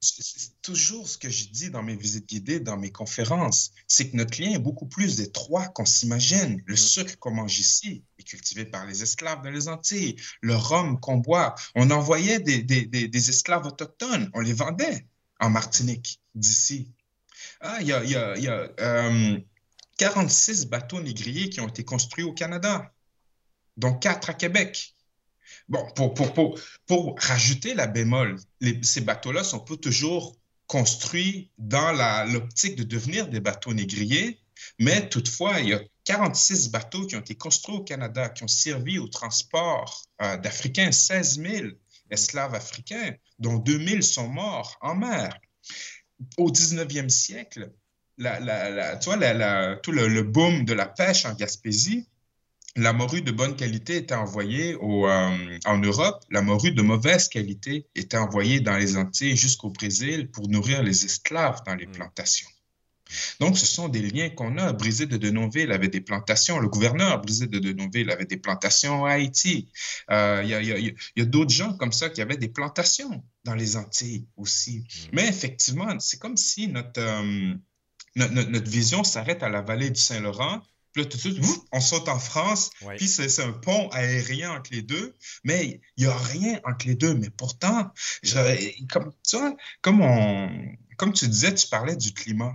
[0.01, 4.17] C'est toujours ce que je dis dans mes visites guidées, dans mes conférences, c'est que
[4.17, 6.63] notre lien est beaucoup plus étroit qu'on s'imagine.
[6.67, 6.77] Le Mm.
[6.77, 10.15] sucre qu'on mange ici est cultivé par les esclaves dans les Antilles.
[10.41, 15.05] Le rhum qu'on boit, on envoyait des, des- des- des esclaves autochtones, on les vendait
[15.41, 16.93] en Martinique d'ici.
[17.61, 19.39] Ah, il y a, il y a- il y a, euh,
[19.97, 22.93] 46 bateaux négriers qui ont été construits au Canada,
[23.77, 24.95] dont 4 à Québec.
[25.69, 31.51] Bon, pour, pour, pour, pour rajouter la bémol, les- ces bateaux-là sont pas toujours construits
[31.59, 31.93] dans
[32.31, 34.39] l'optique de devenir des bateaux négriers,
[34.79, 38.49] mais toutefois, il y a 46 bateaux qui ont été construits au Canada, qui ont
[38.49, 41.69] servi au transport euh, d'Africains, 16 000
[42.11, 45.39] esclaves africains, dont 2 000 sont morts en mer.
[46.37, 47.73] Au 19e siècle,
[48.17, 52.09] la, la- la- tu vois, tout le, le boom de la pêche en Gaspésie,
[52.77, 56.23] la morue de bonne qualité était envoyée au, euh, en Europe.
[56.31, 61.05] La morue de mauvaise qualité était envoyée dans les Antilles jusqu'au Brésil pour nourrir les
[61.05, 61.93] esclaves dans les Mm.
[61.93, 62.49] plantations.
[63.41, 64.73] Donc, ce sont des liens qu'on a.
[64.73, 66.59] Brisé de Denonville avait des plantations.
[66.59, 69.69] Le gouverneur Brisé de Denonville avait des plantations à Haïti.
[70.11, 70.79] Euh, Il y a, y a-
[71.17, 74.79] y a d'autres gens comme ça qui avaient des plantations dans les Antilles aussi.
[74.81, 74.85] Mm.
[75.13, 77.55] Mais effectivement, c'est comme si notre, euh,
[78.17, 80.61] notre, notre- notre vision s'arrête à la vallée du Saint-Laurent.
[80.93, 82.71] Puis là, tout de suite, ouf, on saute en France.
[82.83, 82.97] Ouais.
[82.97, 85.15] Puis c'est c'est un pont aérien entre les deux.
[85.45, 87.15] Mais il n'y a rien entre les deux.
[87.15, 87.93] Mais pourtant,
[88.23, 90.49] je- comme, tu vois, comme, on,
[90.97, 92.55] comme tu disais, tu parlais du climat.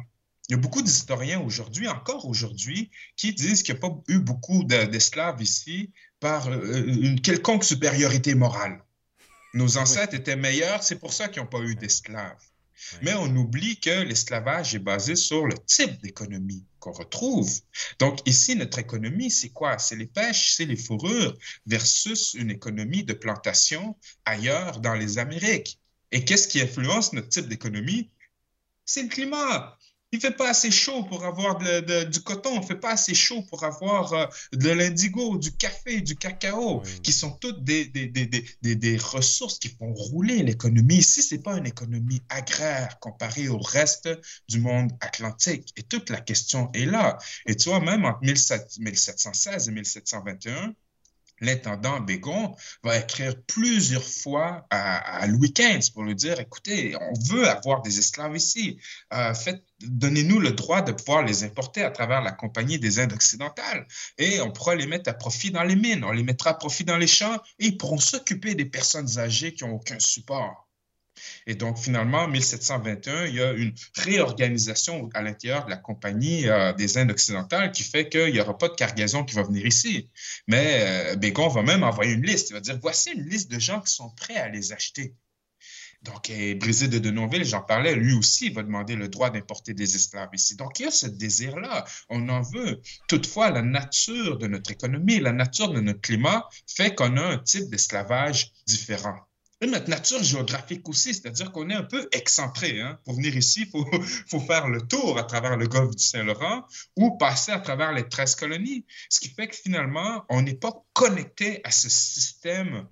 [0.54, 4.20] Il y a beaucoup d'historiens aujourd'hui, encore aujourd'hui, qui disent qu'il n'y a pas eu
[4.20, 5.89] beaucoup de- d'esclaves ici
[6.20, 8.84] par euh, une quelconque supériorité morale.
[9.56, 12.38] Nos ancêtres étaient meilleurs, c'est pour ça qu'ils n'ont pas eu d'esclaves.
[13.02, 17.52] Mais on oublie que l'esclavage est basé sur le type d'économie qu'on retrouve.
[17.98, 19.80] Donc ici, notre économie, c'est quoi?
[19.80, 21.36] C'est les pêches, c'est les fourrures
[21.66, 25.80] versus une économie de plantation ailleurs dans les Amériques.
[26.12, 28.12] Et qu'est-ce qui influence notre type d'économie?
[28.86, 29.80] C'est le climat.
[30.13, 33.13] Il fait pas assez chaud pour avoir de- de- du coton, il fait pas assez
[33.15, 37.02] chaud pour avoir euh, de l'indigo, du café, du cacao, Oui.
[37.02, 40.97] qui sont toutes des, des, des, des, des- des ressources qui font rouler l'économie.
[40.97, 44.08] Ici, c'est pas une économie agraire comparée au reste
[44.47, 45.73] du monde atlantique.
[45.78, 47.17] Et toute la question est là.
[47.47, 50.73] Et tu vois, même entre 17- 1716 et 1721,
[51.43, 57.47] l'intendant Bégon va écrire plusieurs fois à, Louis XV pour lui dire, écoutez, on veut
[57.47, 58.79] avoir des esclaves ici.
[59.13, 59.34] Euh,
[59.82, 64.41] donnez-nous le droit de pouvoir les importer à travers la Compagnie des Indes occidentales et
[64.41, 66.97] on pourra les mettre à profit dans les mines, on les mettra à profit dans
[66.97, 70.67] les champs et ils pourront s'occuper des personnes âgées qui n'ont aucun support.
[71.48, 76.48] Et donc, finalement, en 1721, il y a une réorganisation à l'intérieur de la Compagnie
[76.48, 79.66] euh, des Indes occidentales qui fait qu'il n'y aura pas de cargaison qui va venir
[79.66, 80.10] ici.
[80.48, 82.50] Mais euh, Bégon va même envoyer une liste.
[82.50, 85.16] Il va dire, voici une liste de gens qui sont prêts à les acheter.
[86.04, 90.30] Donc, Brisé de Denonville, j'en parlais, lui aussi va demander le droit d'importer des esclaves
[90.34, 90.58] ici.
[90.58, 91.86] Donc, il y a ce désir-là.
[92.10, 92.82] On en veut.
[93.08, 97.38] Toutefois, la nature de notre économie, la nature de notre climat fait qu'on a un
[97.38, 99.18] type d'esclavage différent.
[99.63, 102.82] Et notre nature géographique aussi, c'est-à-dire qu'on est un peu excentré.
[102.82, 102.99] Hein?
[103.06, 103.86] Pour venir ici, il faut,
[104.28, 106.65] faut faire le tour à travers le golfe du Saint-Laurent
[106.97, 108.86] ou passer à travers les 13 colonies.
[109.10, 112.88] Ce qui fait que finalement, on n'est pas connecté à ce système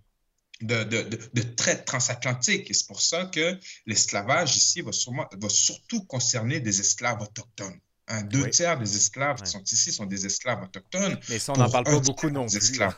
[0.61, 2.71] de, de, de, de traite transatlantique.
[2.71, 7.79] Et c'est pour ça que l'esclavage ici va, sûrement, va surtout concerner des esclaves autochtones.
[8.07, 8.49] Hein, deux Oui.
[8.49, 11.19] tiers des esclaves qui sont ici sont des esclaves autochtones.
[11.29, 12.57] Mais ça, on n'en parle pas beaucoup non plus.
[12.57, 12.95] esclaves.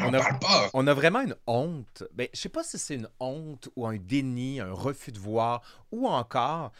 [0.00, 0.70] On a- parle pas.
[0.74, 2.04] On a vraiment une honte.
[2.12, 5.62] Ben, je sais pas si c'est une honte ou un déni, un refus de voir,
[5.92, 6.72] ou encore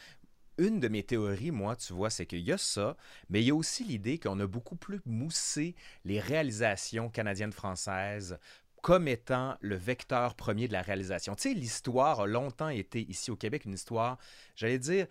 [0.57, 2.97] une de mes théories, moi, tu vois, c'est qu'il y a ça,
[3.29, 8.39] mais il y a aussi l'idée qu'on a beaucoup plus moussé les réalisations canadiennes-françaises
[8.85, 11.35] comme étant le vecteur premier de la réalisation.
[11.35, 14.19] Tu sais, l'histoire a longtemps été ici au Québec une histoire,
[14.57, 15.07] j'allais dire,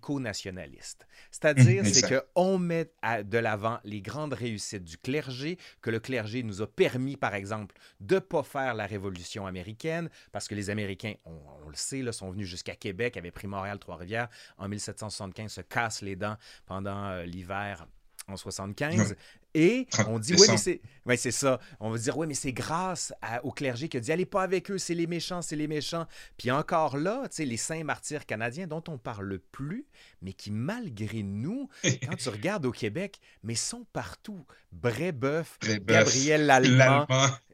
[0.00, 1.06] clérico-nationaliste.
[1.30, 6.00] C'est-à-dire, Mhm, c'est qu'on met à- de l'avant les grandes réussites du clergé, que le
[6.00, 10.56] clergé nous a permis, par exemple, de ne pas faire la révolution américaine, parce que
[10.56, 14.28] les Américains, on, on le sait, là, sont venus jusqu'à Québec, avaient pris Montréal, Trois-Rivières,
[14.58, 16.36] en 1775, se cassent les dents
[16.66, 17.86] pendant euh, l'hiver
[18.28, 19.14] en 75.
[19.58, 21.60] Et on dit, oui, mais c'est ouais, c'est ça.
[21.80, 24.70] On va dire, oui, mais c'est grâce au clergé qui a dit, allez pas avec
[24.70, 26.06] eux, c'est les méchants, c'est les méchants.
[26.36, 29.86] Puis encore là, tu sais, les saints martyrs canadiens dont on parle plus,
[30.20, 31.68] mais qui, malgré nous,
[32.02, 34.44] quand tu regardes au Québec, mais sont partout.
[34.72, 37.06] Brébeuf, Gabriel Lallemand,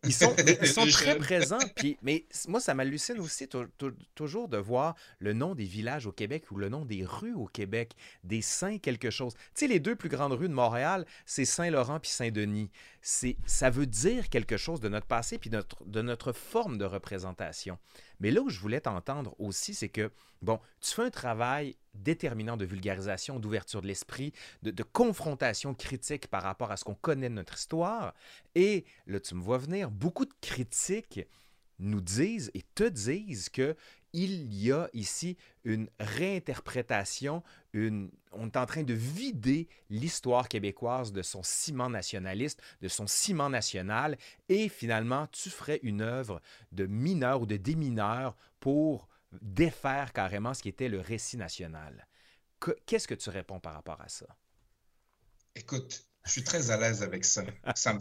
[0.03, 1.61] ils sont, ils sont très présents.
[1.77, 3.49] Puis, mais moi, ça m'hallucine aussi
[4.17, 7.47] toujours de voir le nom des villages au Québec ou le nom des rues au
[7.47, 7.93] Québec,
[8.25, 9.35] des saints quelque chose.
[9.35, 12.71] Tu sais, les deux plus grandes rues de Montréal, c'est Saint-Laurent puis Saint-Denis.
[13.01, 17.79] C'est, ça veut dire quelque chose de notre passé puis de notre forme de représentation.
[18.21, 20.11] Mais là où je voulais t'entendre aussi, c'est que,
[20.43, 24.33] bon, tu fais un travail déterminant de vulgarisation, d'ouverture de l'esprit,
[24.63, 28.15] de, de, confrontation critique par rapport à ce qu'on connaît de notre histoire.
[28.55, 31.21] Et là, tu me vois venir, beaucoup de critiques
[31.79, 33.77] nous disent et te disent que
[34.13, 37.43] il y a ici une réinterprétation,
[37.75, 43.49] on est en train de vider l'histoire québécoise de son ciment nationaliste, de son ciment
[43.49, 46.41] national, et finalement, tu ferais une œuvre
[46.73, 49.09] de mineur ou de démineur pour
[49.41, 52.07] défaire carrément ce qui était le récit national.
[52.87, 54.27] Qu'est-ce que tu réponds par rapport à ça?
[55.55, 57.45] Écoute, je suis très à l'aise avec ça.
[57.75, 57.99] Ça me,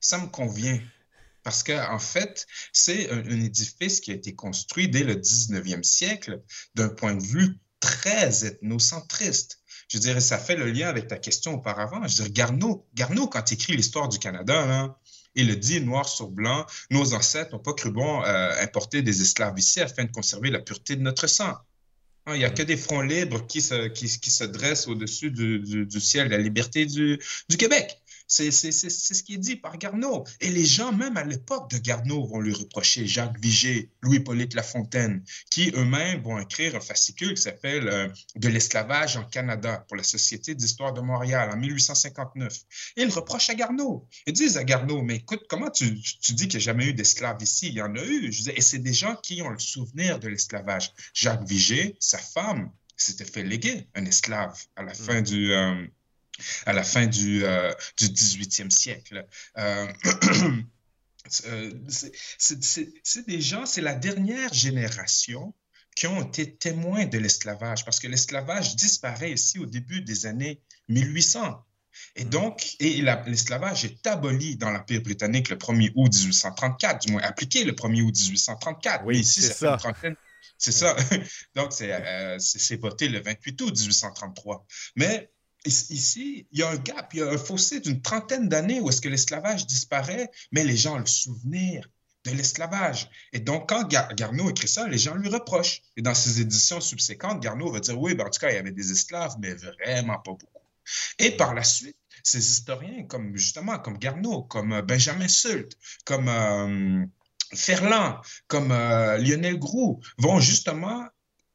[0.00, 0.80] ça me convient.
[1.46, 6.42] Parce qu'en en fait, c'est un, édifice qui a été construit dès le 19e siècle
[6.74, 9.60] d'un point de vue très ethnocentriste.
[9.88, 12.04] Je dirais, ça fait le lien avec ta question auparavant.
[12.08, 14.98] Je dirais, Garneau, Garneau quand il écrit l'histoire du Canada,
[15.36, 19.22] il le dit noir sur blanc, nos ancêtres n'ont pas cru bon euh, importer des
[19.22, 21.54] esclaves ici afin de conserver la pureté de notre sang.
[22.26, 25.60] Hein, il n'y a que des fronts libres qui se, qui, se dressent au-dessus du,
[25.60, 28.02] du, ciel de la liberté du, du Québec.
[28.26, 30.24] C'est ce qui est dit par Garneau.
[30.40, 35.22] Et les gens, même à l'époque de Garneau, vont lui reprocher, Jacques Vigée, Louis-Polyte Lafontaine,
[35.50, 40.02] qui eux-mêmes vont écrire un fascicule qui s'appelle euh, De l'esclavage en Canada pour la
[40.02, 42.58] Société d'histoire de Montréal en 1859.
[42.96, 44.08] Et ils reprochent à Garneau.
[44.26, 46.94] Ils disent à Garneau, mais écoute, comment tu, tu dis qu'il n'y a jamais eu
[46.94, 47.68] d'esclaves ici?
[47.68, 48.32] Il y en a eu.
[48.32, 50.92] Je et c'est des gens qui ont le souvenir de l'esclavage.
[51.12, 55.24] Jacques Vigée, sa femme, s'était fait léguer un esclave à la fin mm.
[55.24, 55.52] du...
[55.52, 55.86] Euh,
[56.66, 59.26] à la fin du, euh, du 18e siècle.
[59.58, 59.86] Euh,
[61.46, 61.72] euh,
[62.38, 65.54] c'est des gens, c'est la dernière génération
[65.94, 70.60] qui ont été témoins de l'esclavage, parce que l'esclavage disparaît ici au début des années
[70.88, 71.64] 1800.
[72.16, 72.28] Et mm.
[72.28, 77.64] donc, et l'esclavage est aboli dans l'Empire britannique le 1er août 1834, du moins appliqué
[77.64, 79.04] le 1er août 1834.
[79.06, 79.78] Oui, c'est ça.
[80.58, 80.96] C'est ça.
[81.54, 84.66] Donc, c'est voté le 28 août 1833.
[84.96, 85.30] Mais
[85.66, 88.88] Ici, il y a un gap, il y a un fossé d'une trentaine d'années où
[88.88, 91.88] est-ce que l'esclavage disparaît, mais les gens ont le souvenir
[92.24, 93.08] de l'esclavage.
[93.32, 95.82] Et donc, quand Garneau écrit ça, les gens lui reprochent.
[95.96, 98.58] Et dans ses éditions subséquentes, Garneau va dire, oui, ben, en tout cas, il y
[98.58, 100.46] avait des esclaves, mais vraiment pas beaucoup.
[101.18, 106.28] Et par la suite, ces historiens, comme justement, comme Garneau, comme euh, Benjamin Sult, comme
[106.28, 107.04] euh,
[107.54, 111.06] Ferland, comme euh, Lionel Groux, vont justement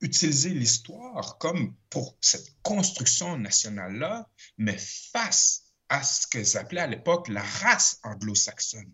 [0.02, 7.28] utiliser l'histoire comme pour cette construction nationale-là, mais face à ce qu'ils appelaient à l'époque
[7.28, 8.92] la race anglo-saxonne.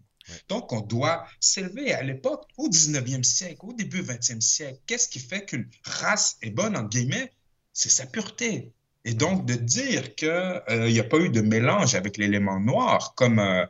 [0.49, 4.81] Donc, on doit s'élever à l'époque, au 19e siècle, au début 20e siècle.
[4.85, 7.31] Qu'est-ce qui fait qu'une race est bonne, en guillemets?
[7.71, 8.73] C'est sa pureté.
[9.07, 13.13] Et donc, de dire qu'il euh, n'y a pas eu de mélange avec l'élément noir,
[13.15, 13.65] comme, euh,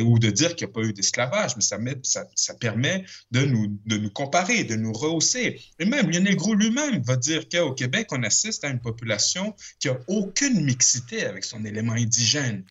[0.00, 3.42] ou de dire qu'il n'y a pas eu d'esclavage, mais ça, ça, ça, permet de
[3.42, 5.60] nous, de nous comparer, de nous rehausser.
[5.78, 9.86] Et même Lionel Gros lui-même va dire qu'au Québec, on assiste à une population qui
[9.86, 12.64] n'a aucune mixité avec son élément indigène.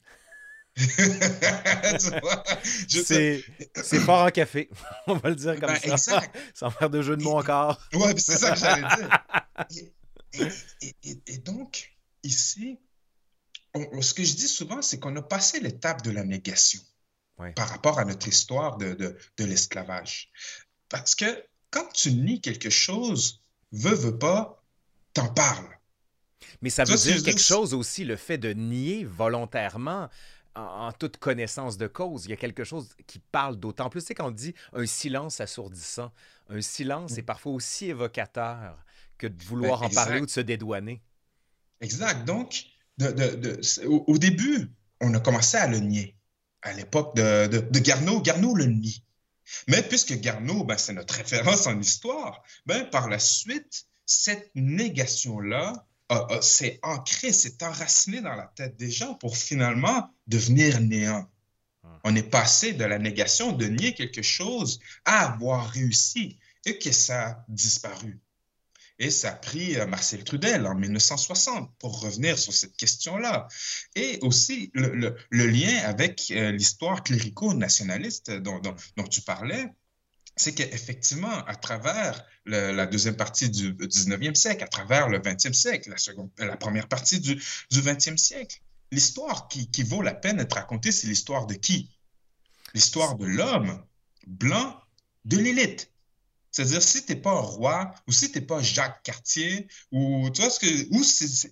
[2.89, 3.43] c'est
[4.01, 4.69] fort en café,
[5.07, 6.37] on va le dire comme ben, ça, exact.
[6.53, 7.79] sans faire de jeu de mots encore.
[7.93, 9.89] Oui, c'est ça que j'allais dire.
[11.27, 11.93] et, donc,
[12.23, 12.79] ici,
[13.75, 16.81] ce que je dis souvent, c'est qu'on a passé l'étape de la négation
[17.55, 20.29] par rapport à notre histoire de, de, l'esclavage.
[20.89, 21.25] Parce que
[21.71, 23.41] quand tu nies quelque chose,
[23.71, 24.61] veux, veux pas,
[25.13, 25.77] t'en parles.
[26.61, 30.09] Mais ça veut dire quelque chose aussi, le fait de nier volontairement
[30.55, 32.25] en, toute connaissance de cause.
[32.25, 34.01] Il y a quelque chose qui parle d'autant plus.
[34.01, 36.11] C'est quand on dit un silence assourdissant.
[36.49, 37.25] Un silence est mm.
[37.25, 38.77] parfois aussi évocateur
[39.17, 41.01] que de vouloir ben, en parler ou de se dédouaner.
[41.81, 42.25] Exact.
[42.25, 42.65] Donc,
[43.85, 44.71] au, début,
[45.01, 46.15] on a commencé à le nier.
[46.61, 49.03] À l'époque de, Garneau, Garneau le nie.
[49.67, 55.85] Mais puisque Garneau, ben, c'est notre référence en histoire, ben, par la suite, cette négation-là
[56.41, 61.29] s'est ancrée, s'est enracinée dans la tête des gens pour finalement devenir néant.
[61.83, 61.99] Ah.
[62.03, 66.91] On est passé de la négation, de nier quelque chose, à avoir réussi et que
[66.91, 68.19] ça a disparu.
[68.99, 73.47] Et ça a pris euh, Marcel Trudel en 1960 pour revenir sur cette question-là.
[73.95, 78.61] Et aussi le, lien avec euh, l'histoire clérico-nationaliste dont,
[79.09, 79.65] tu parlais,
[80.35, 85.93] c'est qu'effectivement, à travers la deuxième partie du 19e siècle, à travers le 20e siècle,
[86.37, 91.07] la, première partie du, du 20e siècle, l'histoire qui vaut la peine d'être racontée, c'est
[91.07, 91.91] l'histoire de qui?
[92.73, 93.83] L'histoire de l'homme
[94.27, 94.79] blanc
[95.25, 95.91] de l'élite.
[96.51, 100.29] C'est-à-dire, si tu n'es pas un roi, ou si tu n'es pas Jacques Cartier, ou
[100.31, 101.03] tu vois ce que, ou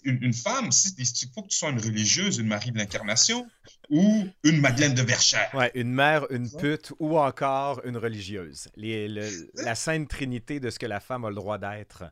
[0.03, 3.47] une, femme, si, il faut que tu sois une religieuse, une Marie de l'Incarnation,
[3.89, 5.49] ou une Madeleine de Verchères.
[5.53, 8.69] Ouais, une mère, une pute, ou encore une religieuse.
[8.75, 12.05] la sainte trinité de ce que la femme a le droit d'être.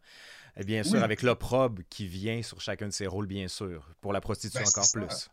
[0.58, 4.14] Et bien sûr, avec l'opprobre qui vient sur chacun de ses rôles, bien sûr, pour
[4.14, 5.30] la prostitution ben, encore plus.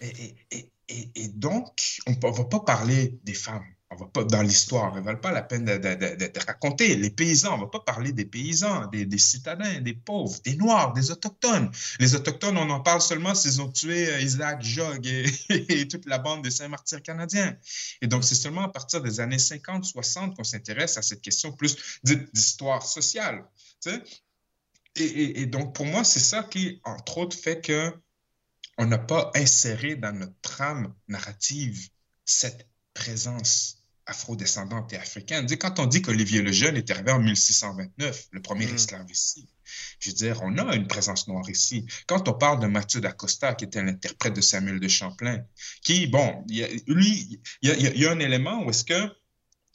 [0.00, 4.24] Et, et, et, et, donc, on ne va pas parler des femmes on va pas
[4.24, 6.96] dans l'histoire, ne valent pas la peine de, raconter.
[6.96, 11.10] Les paysans, on va pas parler des paysans, des, citadins, des pauvres, des noirs, des
[11.10, 11.70] autochtones.
[12.00, 16.18] Les autochtones, on en parle seulement s'ils ont tué euh, Isaac Jog et, toute la
[16.18, 17.56] bande des Saint-Martyrs canadiens.
[18.00, 21.52] Et donc, c'est seulement à partir des années 50, 60 qu'on s'intéresse à cette question
[21.52, 23.44] plus d'histoire sociale.
[24.96, 27.92] Et, et, donc, pour moi, c'est ça qui, entre autres, fait que
[28.76, 31.90] on n'a pas inséré dans notre trame narrative
[32.24, 35.46] cette présence afro-descendante et africaine.
[35.58, 38.74] Quand on dit qu'Olivier le Jeune est arrivé en 1629, le premier mm.
[38.74, 39.48] esclave ici,
[39.98, 41.86] je veux dire, on a une présence noire ici.
[42.06, 45.42] Quand on parle de Mathieu d'Acosta, qui était l'interprète de Samuel de Champlain,
[45.82, 46.44] qui, bon,
[46.86, 49.10] lui, il y, a un élément où est-ce que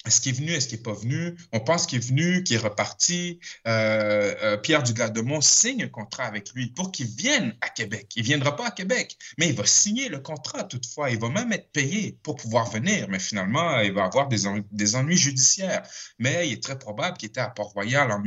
[0.06, 1.36] est-ce qu'il est venu, est-ce qu'il n'est pas venu?
[1.52, 3.40] On pense qu'il est venu, qu'il est reparti.
[3.68, 8.14] Euh, euh, Pierre Dugardemont signe un contrat avec lui pour qu'il vienne à Québec.
[8.16, 11.10] Il ne viendra pas à Québec, mais il va signer le contrat toutefois.
[11.10, 14.48] Il va même être payé pour pouvoir venir, mais finalement, il va avoir des,
[14.96, 15.84] ennuis judiciaires.
[16.18, 18.24] Mais il est très probable qu'il était à Port-Royal en,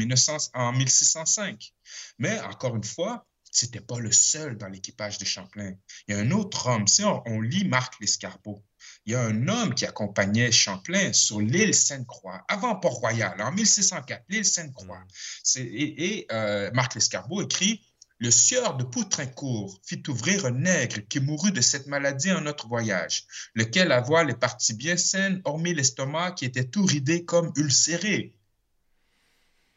[0.54, 1.72] en 1605.
[2.18, 5.72] Mais encore une fois, ce n'était pas le seul dans l'équipage de Champlain.
[6.06, 6.86] Il y a un autre homme.
[6.86, 8.62] Si on lit Marc Lescarbot,
[9.04, 14.24] il y a un homme qui accompagnait Champlain sur l'île Sainte-Croix, avant Port-Royal, en 1604,
[14.28, 14.98] l'île Sainte-Croix.
[14.98, 15.58] Mm.
[15.58, 17.84] Et, euh, Marc Lescarbot écrit
[18.18, 22.68] Le sieur de Poutrincourt fit ouvrir un nègre qui mourut de cette maladie en notre
[22.68, 28.36] voyage, lequel avoit les parties bien saines, hormis l'estomac qui était tout ridé comme ulcéré.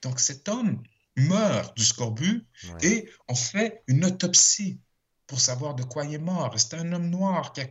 [0.04, 0.84] Donc cet homme
[1.16, 2.46] meurt du scorbut
[2.84, 4.80] et on fait une autopsie
[5.28, 6.54] pour savoir de quoi il est mort.
[6.58, 7.62] C'était un homme noir qui,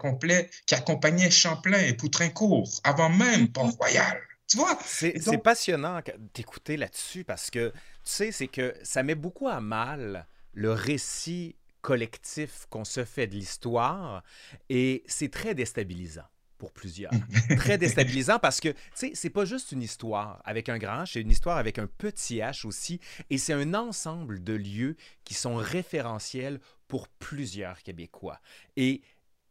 [0.67, 4.21] qui accompagnait Champlain et Poutrincourt avant même Port-Royal.
[4.47, 4.79] Tu vois?
[4.85, 6.01] C'est passionnant
[6.35, 7.75] d'écouter là-dessus parce que, tu
[8.05, 13.35] sais, c'est que ça met beaucoup à mal le récit collectif qu'on se fait de
[13.35, 14.23] l'histoire
[14.69, 16.25] et c'est très déstabilisant
[16.65, 17.13] pour plusieurs.
[17.59, 21.13] Très déstabilisant parce que, tu sais, c'est pas juste une histoire avec un grand H,
[21.13, 23.01] c'est une histoire avec un petit H aussi.
[23.29, 28.41] Et c'est un ensemble de lieux qui sont référentiels pour plusieurs Québécois.
[28.79, 29.03] Et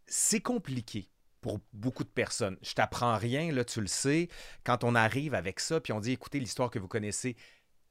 [0.07, 1.07] c'est compliqué
[1.39, 2.57] pour beaucoup de personnes.
[2.63, 4.27] Je t'apprends rien, là, tu le sais.
[4.63, 7.35] Quand on arrive avec ça, puis on dit, écoutez, l'histoire que vous connaissez,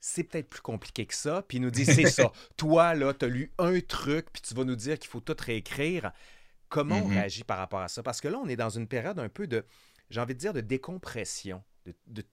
[0.01, 1.45] c'est peut-être plus compliqué que ça.
[1.47, 2.33] Puis il nous dit, c'est ça.
[2.57, 5.37] Toi, là, tu as lu un truc, puis tu vas nous dire qu'il faut tout
[5.39, 6.11] réécrire.
[6.73, 7.12] Comment on mm-hmm.
[7.12, 8.03] réagit par rapport à ça?
[8.03, 9.62] Parce que là, on est dans une période un peu de,
[10.09, 12.25] j'ai envie de dire, de décompression, de, de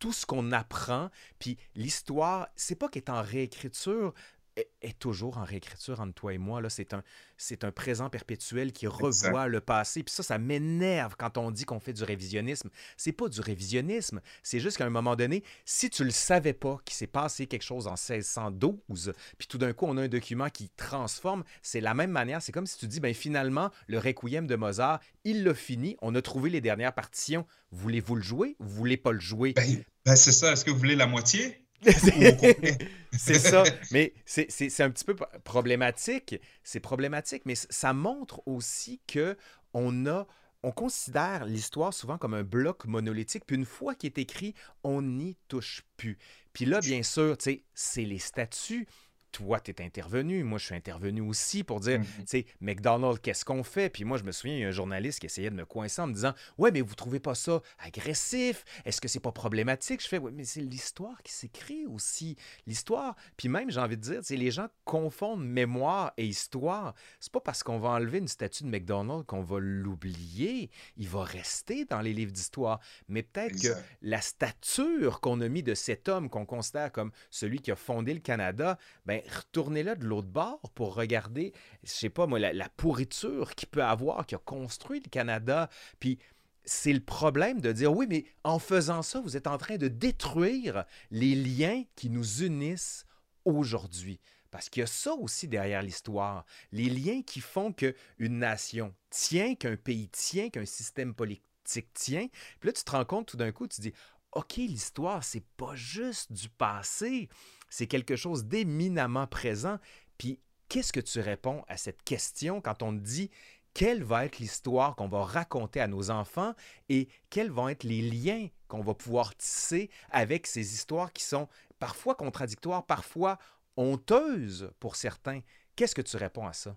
[0.00, 1.08] tout ce qu'on apprend.
[1.38, 4.12] Puis l'histoire, c'est pas qu'elle est en réécriture,
[4.56, 6.60] est, toujours en réécriture entre toi et moi.
[6.60, 7.02] Là, c'est un,
[7.36, 10.02] c'est un présent perpétuel qui revoit le passé.
[10.02, 12.70] Puis ça, ça m'énerve quand on dit qu'on fait du révisionnisme.
[12.96, 14.20] C'est pas du révisionnisme.
[14.42, 17.62] C'est juste qu'à un moment donné, si tu le savais pas qu'il s'est passé quelque
[17.62, 21.94] chose en 1612, puis tout d'un coup, on a un document qui transforme, c'est la
[21.94, 22.40] même manière.
[22.42, 25.96] C'est comme si tu dis, ben finalement, le Requiem de Mozart, il l'a fini.
[26.00, 27.46] On a trouvé les dernières partitions.
[27.72, 28.56] Voulez-vous le jouer?
[28.58, 29.52] Vous voulez pas le jouer?
[29.52, 30.52] Ben, ben c'est ça.
[30.52, 31.65] Est-ce que vous voulez la moitié?
[33.12, 33.64] c'est ça.
[33.92, 35.14] Mais c'est un petit peu
[35.44, 36.40] problématique.
[36.62, 39.36] C'est problématique, mais ça montre aussi que
[39.72, 40.26] on a.
[40.62, 45.00] On considère l'histoire souvent comme un bloc monolithique, puis une fois qu'il est écrit, on
[45.00, 46.18] n'y touche plus.
[46.52, 48.88] Puis là, bien sûr, c'est les statuts,
[49.36, 52.20] toi, tu es intervenu, moi, je suis intervenu aussi pour dire, mm-hmm.
[52.20, 53.90] tu sais, McDonald's, qu'est-ce qu'on fait?
[53.90, 56.00] Puis moi, je me souviens, il y a un journaliste qui essayait de me coincer
[56.00, 58.64] en me disant, ouais, mais vous trouvez pas ça agressif?
[58.86, 60.02] Est-ce que c'est pas problématique?
[60.02, 62.36] Je fais, ouais, mais c'est l'histoire qui s'écrit aussi.
[62.66, 63.14] L'histoire.
[63.36, 66.94] Puis même, j'ai envie de dire, les gens confondent mémoire et histoire.
[67.20, 70.70] C'est pas parce qu'on va enlever une statue de McDonald's qu'on va l'oublier.
[70.96, 72.80] Il va rester dans les livres d'histoire.
[73.08, 77.60] Mais peut-être que la stature qu'on a mis de cet homme qu'on considère comme celui
[77.60, 81.52] qui a fondé le Canada, ben, retournez-là de l'autre bord pour regarder,
[81.82, 85.68] je sais pas moi, la, pourriture qu'il peut avoir, qui a construit le Canada.
[86.00, 86.18] Puis
[86.64, 89.88] c'est le problème de dire oui, mais en faisant ça, vous êtes en train de
[89.88, 93.06] détruire les liens qui nous unissent
[93.44, 94.20] aujourd'hui.
[94.50, 96.44] Parce qu'il y a ça aussi derrière l'histoire.
[96.72, 97.94] Les liens qui font qu'une
[98.38, 102.28] nation tient, qu'un pays tient, qu'un système politique tient.
[102.60, 103.92] Puis là, tu te rends compte tout d'un coup, tu dis
[104.32, 107.28] OK, l'histoire, c'est pas juste du passé,
[107.68, 109.78] c'est quelque chose d'éminemment présent.
[110.18, 113.30] Puis qu'est-ce que tu réponds à cette question quand on te dit
[113.74, 116.54] quelle va être l'histoire qu'on va raconter à nos enfants
[116.88, 121.46] et quels vont être les liens qu'on va pouvoir tisser avec ces histoires qui sont
[121.78, 123.38] parfois contradictoires, parfois
[123.76, 125.40] honteuses pour certains?
[125.76, 126.74] Qu'est-ce que tu réponds à ça?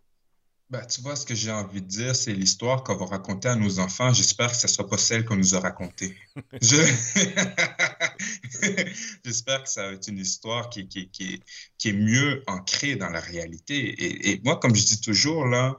[0.70, 3.55] Ben, tu vois, ce que j'ai envie de dire, c'est l'histoire qu'on va raconter à
[3.55, 4.13] nos enfants.
[4.13, 6.15] J'espère que ce ne sera pas celle qu'on nous a racontée.
[9.26, 11.41] J'espère que ça va être une histoire qui, qui, qui,
[11.80, 13.78] qui, est mieux ancrée dans la réalité.
[13.78, 15.76] Et, et moi, comme je dis toujours, là,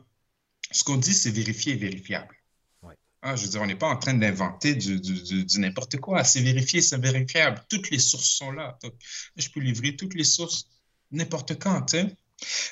[0.73, 2.37] ce qu'on dit, c'est vérifié et vérifiable.
[3.23, 6.25] Ah, je veux dire, on n'est pas en train d'inventer du, du, du, n'importe quoi.
[6.25, 7.63] C'est vérifié, c'est vérifiable.
[7.69, 8.79] Toutes les sources sont là.
[8.83, 8.95] Donc,
[9.37, 10.67] je peux livrer toutes les sources
[11.11, 11.83] n'importe quand.
[11.83, 12.17] Tu sais.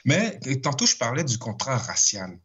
[0.04, 2.38] Mais tantôt, je parlais du contrat racial.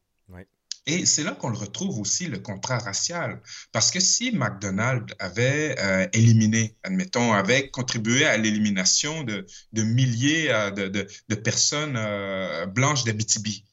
[0.86, 3.42] Et c'est là qu'on le retrouve aussi, le contrat racial.
[3.72, 10.52] Parce que si McDonald's avait euh, éliminé, admettons, avait contribué à l'élimination de, de, milliers
[10.52, 13.64] euh, de, de, de, personnes euh, blanches d'Abitibi,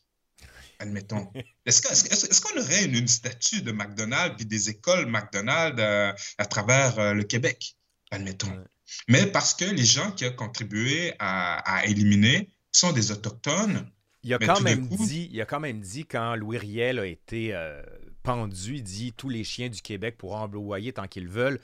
[0.79, 1.33] admettons.
[1.67, 7.15] Est-ce qu'on est aurait une, statue de McDonald's puis des écoles McDonald's euh, à travers
[7.15, 7.77] le Québec,
[8.13, 8.65] admettons?
[9.09, 13.87] Mais parce que les gens qui ont contribué à, éliminer sont des Autochtones.
[14.23, 17.55] Il a, quand même dit, il a quand même dit, quand Louis Riel a été
[17.55, 17.83] euh,
[18.23, 21.59] pendu, il dit tous les chiens du Québec pourront employer tant qu'ils veulent.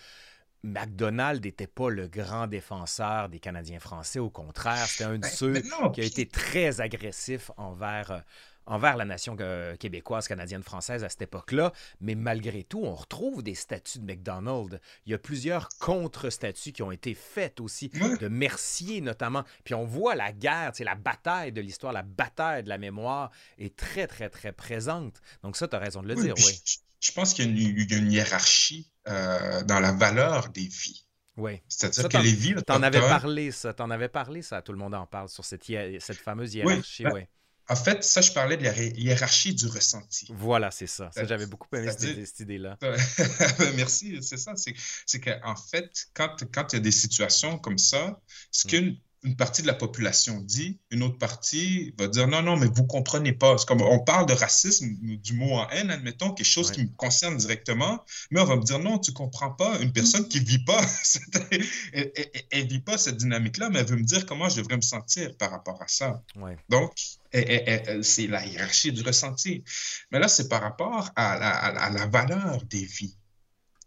[0.63, 4.19] McDonald n'était pas le grand défenseur des Canadiens français.
[4.19, 8.25] Au contraire, c'était un de ben, ceux qui a été très agressif envers,
[8.67, 11.73] envers la nation euh, québécoise, canadienne, française à cette époque-là.
[12.01, 14.79] Mais malgré tout, on retrouve des statues de McDonald's.
[15.07, 19.45] Il y a plusieurs contre-statues qui ont été faites aussi, de Mercier notamment.
[19.65, 23.75] Puis on voit la guerre, la bataille de l'histoire, la bataille de la mémoire est
[23.77, 25.21] très, très, très présente.
[25.43, 26.61] Donc ça, tu as raison de le dire, oui.
[27.01, 31.07] Je, pense qu'il y, a une hiérarchie euh, dans la valeur des vies.
[31.37, 31.61] Oui.
[31.69, 32.55] C'est-à-dire que les vies.
[32.67, 33.75] T'en avais parlé, ça.
[33.75, 34.63] T'en avais parlé, ça.
[34.63, 37.05] Tout le monde en parle sur cette, cette fameuse hiérarchie.
[37.07, 37.21] Oui.
[37.21, 37.27] Ben,
[37.69, 40.29] en fait, ça, je parlais de la hiérarchie du ressenti.
[40.31, 41.11] Voilà, c'est ça.
[41.13, 42.79] ça J'avais beaucoup aimé cette, idée-là.
[43.77, 44.55] Merci, c'est ça.
[44.57, 48.21] C'est qu'en fait, quand, quand il y a des situations comme ça,
[48.53, 48.71] ce mm.
[48.71, 52.69] qu'une une partie de la population dit, une autre partie va dire non, non, mais
[52.73, 53.59] vous comprenez pas.
[53.59, 56.89] C'est comme on parle de racisme, du mot en haine, admettons, quelque chose qui me
[56.97, 59.81] concerne directement, mais on va me dire non, tu comprends pas.
[59.81, 60.81] Une personne qui vit pas,
[61.93, 62.13] elle,
[62.53, 65.37] elle, vit pas cette dynamique-là, mais elle veut me dire comment je devrais me sentir
[65.37, 66.23] par rapport à ça.
[66.69, 66.93] Donc,
[67.33, 69.65] c'est la hiérarchie du ressenti.
[70.13, 73.17] Mais là, c'est par rapport à la, à la valeur des vies.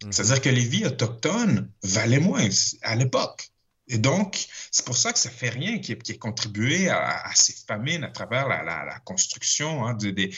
[0.03, 0.11] Mm-hmm.
[0.11, 2.47] C'est-à-dire que les vies autochtones valaient moins
[2.81, 3.49] à l'époque.
[3.89, 8.03] Et donc, c'est pour ça que ça fait rien qui ait, contribué à, ces famines
[8.03, 10.31] à travers la, construction hein, des,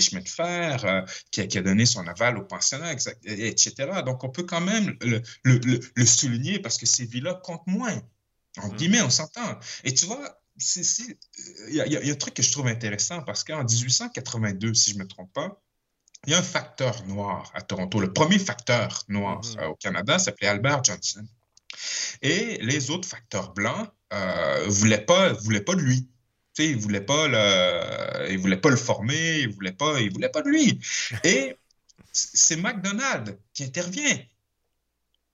[0.00, 3.74] chemins de fer, euh, qui, a, donné son aval aux pensionnats, etc.
[4.06, 8.00] Donc, on peut quand même le, souligner parce que ces villes-là comptent moins.
[8.58, 8.76] En mm.
[8.76, 9.58] guillemets, on s'entend.
[9.82, 10.40] Et tu vois,
[11.68, 15.02] il y, a un truc que je trouve intéressant parce qu'en 1882, si je ne
[15.02, 15.60] me trompe pas,
[16.26, 17.98] il y a un facteur noir à Toronto.
[17.98, 19.58] Le premier facteur noir mm-hmm.
[19.58, 21.26] euh, au Canada s'appelait Albert Johnson.
[22.22, 26.08] Et les autres facteurs blancs ne euh, voulaient, pas, voulaient pas de lui.
[26.54, 29.98] Tu sais, ils ne voulaient, pas le, voulaient pas le former, ils ne voulaient, pas,
[30.10, 30.78] voulaient pas de lui.
[31.24, 31.56] Et
[32.12, 34.18] c'est McDonald's qui intervient.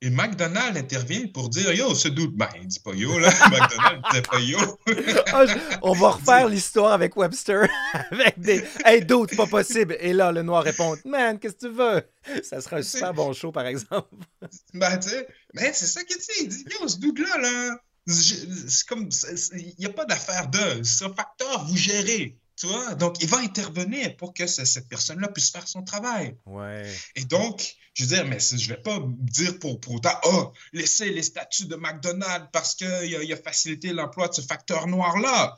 [0.01, 2.37] Et McDonald intervient pour dire Yo, ce doute.
[2.37, 3.31] Ben, il dit pas yo, là.
[3.51, 4.59] McDonald pas yo.
[5.33, 5.45] Ah,
[5.83, 7.69] on va refaire l'histoire avec Webster.
[8.13, 9.97] avec des Hey, doute, pas possible.
[9.99, 12.43] Et là, le noir répond Man, qu'est-ce que tu veux?
[12.45, 14.09] Ça sera un super bon show, par exemple.
[14.73, 16.25] ben, tu sais, mais c'est ça qu'il dit.
[16.43, 17.77] Il dit Yo, ce doute-là, là,
[18.07, 19.09] c'est comme.
[19.57, 20.83] Il n'y a pas d'affaire de.
[20.85, 22.39] C'est un facteur, vous gérez.
[22.59, 22.95] Tu vois?
[22.97, 26.37] Donc, il va intervenir pour que cette personne-là puisse faire son travail.
[26.45, 26.93] Ouais.
[27.15, 30.53] Et donc, je veux dire, mais je ne vais pas dire pour, pour autant, oh,
[30.73, 34.89] laissez les statuts de McDonald's parce qu'il a, il a facilité l'emploi de ce facteur
[34.89, 35.57] noir-là.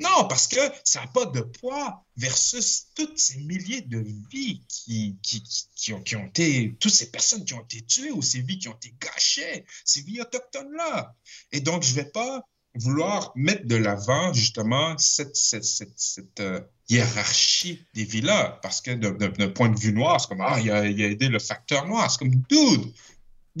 [0.00, 3.98] Non, parce que ça n'a pas de poids versus toutes ces milliers de
[4.30, 5.42] vies qui, qui,
[5.74, 8.58] qui, ont, qui, ont, été, toutes ces personnes qui ont été tuées ou ces vies
[8.58, 11.14] qui ont été gâchées, ces vies autochtones-là.
[11.52, 16.60] Et donc, je ne vais pas vouloir mettre de l'avant justement cette, cette, cette, euh,
[16.88, 20.86] hiérarchie des villas, parce que d'un point de vue noir, c'est comme, ah, il a,
[20.86, 22.92] il a aidé le facteur noir, c'est comme, dude,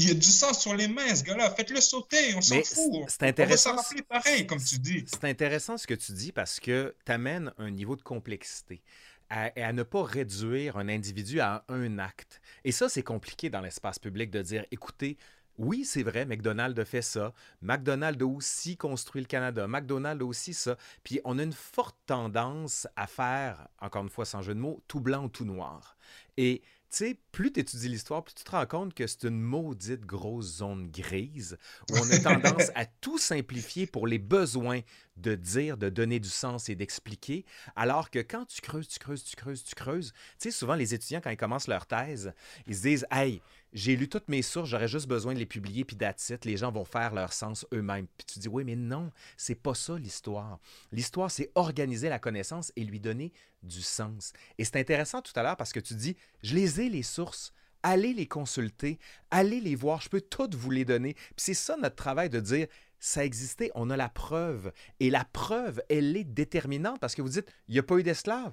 [0.00, 1.50] il y a du sang sur les mains, ce gars-là.
[1.50, 3.04] Faites-le sauter, on s'en fout.
[3.08, 3.72] C'est intéressant.
[3.72, 5.04] On va rappeler pareil, comme tu dis.
[5.08, 8.80] C'est intéressant ce que tu dis parce que tu amènes un niveau de complexité.
[9.28, 12.40] À, à, ne pas réduire un individu à un acte.
[12.64, 15.18] Et ça, c'est compliqué dans l'espace public de dire, écoutez,
[15.58, 17.34] oui, c'est vrai, McDonald's fait ça.
[17.62, 19.66] McDonald's a aussi construit le Canada.
[19.66, 20.76] McDonald's a aussi ça.
[21.02, 24.82] Puis on a une forte tendance à faire, encore une fois sans jeu de mots,
[24.86, 25.96] tout blanc ou tout noir.
[26.36, 29.40] Et tu sais, plus tu étudies l'histoire, plus tu te rends compte que c'est une
[29.40, 31.58] maudite grosse zone grise
[31.90, 34.80] où on a tendance à tout simplifier pour les besoins
[35.18, 37.44] de dire, de donner du sens et d'expliquer,
[37.76, 40.94] alors que quand tu creuses, tu creuses, tu creuses, tu creuses, tu sais, souvent les
[40.94, 42.32] étudiants, quand ils commencent leur thèse,
[42.66, 43.42] ils se disent Hey,
[43.72, 46.72] j'ai lu toutes mes sources, j'aurais juste besoin de les publier, puis d'attitude, les gens
[46.72, 48.06] vont faire leur sens eux-mêmes.
[48.16, 50.58] Puis tu dis Oui, mais non, c'est pas ça l'histoire.
[50.92, 54.32] L'histoire, c'est organiser la connaissance et lui donner du sens.
[54.58, 57.52] Et c'est intéressant tout à l'heure parce que tu dis Je les ai, les sources
[57.82, 58.98] allez les consulter,
[59.30, 61.14] allez les voir, je peux toutes vous les donner.
[61.14, 62.66] Puis c'est ça notre travail de dire,
[63.00, 64.72] ça existait, on a la preuve.
[65.00, 68.02] Et la preuve, elle est déterminante parce que vous dites, il n'y a pas eu
[68.02, 68.52] d'esclaves.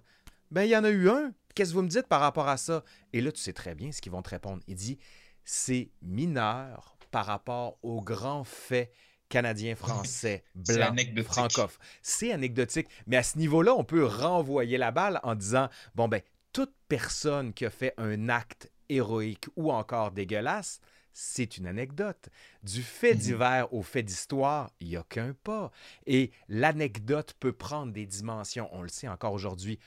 [0.52, 1.34] Ben, il y en a eu un.
[1.54, 2.84] Qu'est-ce que vous me dites par rapport à ça?
[3.14, 4.62] Et là, tu sais très bien ce qu'ils vont te répondre.
[4.68, 4.98] Il dit,
[5.44, 8.92] c'est mineur par rapport aux grands faits
[9.30, 11.86] canadiens, français, blancs, francophones.
[12.02, 12.88] C'est anecdotique.
[13.08, 16.22] Mais à ce niveau-là, on peut renvoyer la balle en disant, bon, ben,
[16.52, 20.80] toute personne qui a fait un acte héroïque ou encore dégueulasse,
[21.16, 22.30] c'est une anecdote.
[22.64, 23.20] Du fait mhm.
[23.20, 25.72] divers au fait d'histoire, il n'y a qu'un pas.
[26.06, 29.80] Et l'anecdote peut prendre des dimensions, on le sait encore aujourd'hui,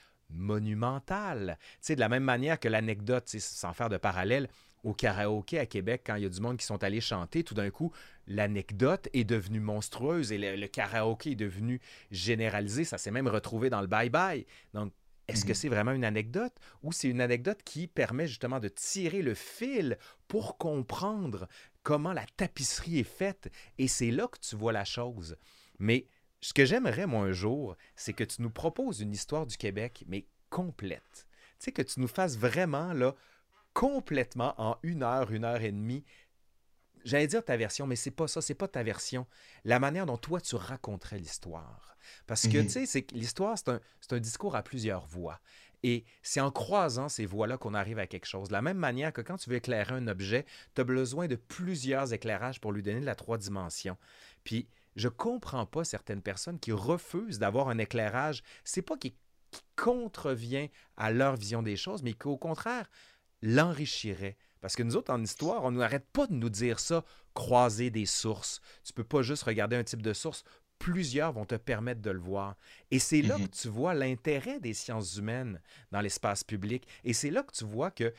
[1.80, 4.48] sais, de la même manière que l'anecdote, sans faire de parallèle,
[4.84, 7.54] au karaoké à Québec, quand il y a du monde qui sont allés chanter, tout
[7.54, 7.92] d'un coup,
[8.26, 12.84] l'anecdote est devenue monstrueuse et le, le, karaoké est devenu généralisé.
[12.84, 14.46] Ça s'est même retrouvé dans le bye-bye.
[14.74, 14.92] Donc,
[15.28, 15.54] est-ce que mhm.
[15.54, 19.98] c'est vraiment une anecdote ou c'est une anecdote qui permet justement de tirer le fil
[20.26, 21.48] pour comprendre
[21.82, 23.50] comment la tapisserie est faite?
[23.76, 25.36] Et c'est là que tu vois la chose.
[25.78, 26.06] Mais
[26.40, 30.04] ce que j'aimerais, moi, un jour, c'est que tu nous proposes une histoire du Québec,
[30.06, 31.26] mais complète.
[31.58, 33.14] Tu sais, que tu nous fasses vraiment, là,
[33.74, 36.04] complètement en une heure, une heure et demie,
[37.04, 39.26] j'allais dire ta version, mais c'est pas ça, c'est pas ta version.
[39.64, 41.96] La manière dont toi tu raconterais l'histoire.
[42.26, 42.66] Parce que, mhm.
[42.68, 43.80] tu sais, l'histoire, c'est un,
[44.10, 45.40] un, discours à plusieurs voix.
[45.82, 48.48] Et c'est en croisant ces voix-là qu'on arrive à quelque chose.
[48.48, 51.36] De la même manière que quand tu veux éclairer un objet, tu as besoin de
[51.36, 53.96] plusieurs éclairages pour lui donner de la trois dimensions.
[54.42, 54.68] Puis,
[54.98, 58.42] je comprends pas certaines personnes qui refusent d'avoir un éclairage.
[58.64, 59.12] C'est pas qui,
[59.50, 62.90] qui contrevient à leur vision des choses, mais qui, au contraire,
[63.40, 64.36] l'enrichirait.
[64.60, 68.06] Parce que nous autres, en histoire, on n'arrête pas de nous dire ça, croiser des
[68.06, 68.60] sources.
[68.82, 70.42] Tu peux pas juste regarder un type de source.
[70.80, 72.56] Plusieurs vont te permettre de le voir.
[72.90, 73.46] Et c'est là mhm.
[73.46, 75.60] que tu vois l'intérêt des sciences humaines
[75.92, 76.88] dans l'espace public.
[77.04, 78.12] Et c'est là que tu vois que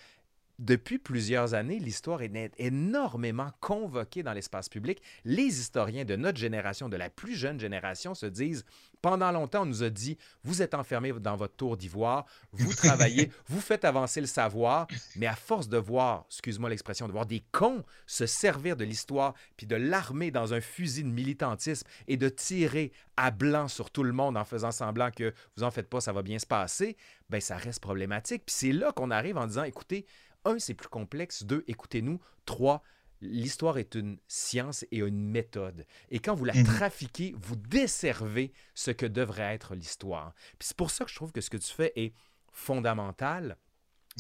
[0.60, 5.02] depuis plusieurs années, l'histoire est énormément convoquée dans l'espace public.
[5.24, 8.66] Les historiens de notre génération, de la plus jeune génération, se disent
[9.02, 13.32] pendant longtemps, on nous a dit vous êtes enfermés dans votre tour d'ivoire, vous travaillez,
[13.48, 17.42] vous faites avancer le savoir, mais à force de voir, excuse-moi l'expression, de voir des
[17.54, 22.28] cons se servir de l'histoire puis de l'armer dans un fusil de militantisme et de
[22.28, 26.02] tirer à blanc sur tout le monde en faisant semblant que vous en faites pas,
[26.02, 26.98] ça va bien se passer,
[27.30, 28.44] ben ça reste problématique.
[28.46, 30.06] Puis c'est là qu'on arrive en disant écoutez,
[30.46, 31.44] un, c'est plus complexe.
[31.44, 32.20] Deux, écoutez-nous.
[32.46, 32.84] Trois,
[33.22, 35.86] l'histoire est une science et une méthode.
[36.10, 36.64] Et quand vous la mhm.
[36.64, 40.34] trafiquez, vous desservez ce que devrait être l'histoire.
[40.58, 42.14] Puis c'est pour ça que je trouve que ce que tu fais est
[42.52, 43.58] fondamental.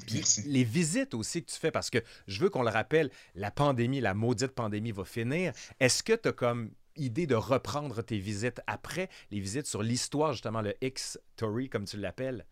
[0.08, 3.52] Puis les visites aussi que tu fais, parce que je veux qu'on le rappelle, la
[3.52, 5.52] pandémie, la maudite pandémie va finir.
[5.80, 10.34] Est-ce que tu as comme idée de reprendre tes visites après, les visites sur l'histoire,
[10.34, 12.46] justement, le X-Story, comme tu l'appelles?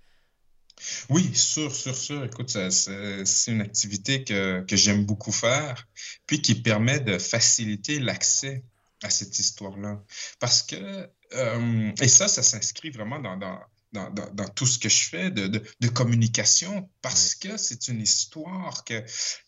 [1.10, 2.24] Oui, sûr, sûr, sûr.
[2.26, 5.88] Écoute, c'est une activité que, que j'aime beaucoup faire,
[6.26, 8.64] puis qui permet de faciliter l'accès
[9.04, 10.04] à cette histoire-là.
[10.40, 13.60] Parce que, euh, et ça, ça s'inscrit vraiment dans, dans,
[13.94, 18.02] dans, dans, tout ce que je fais de, de, de communication, parce que c'est une
[18.02, 19.04] histoire que,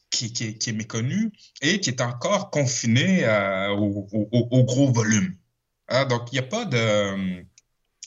[0.10, 4.92] qui, qui, qui, est méconnue et qui est encore confinée euh, au, au, au, gros
[4.92, 5.36] volume.
[5.88, 7.46] Ah, donc, il n'y a pas de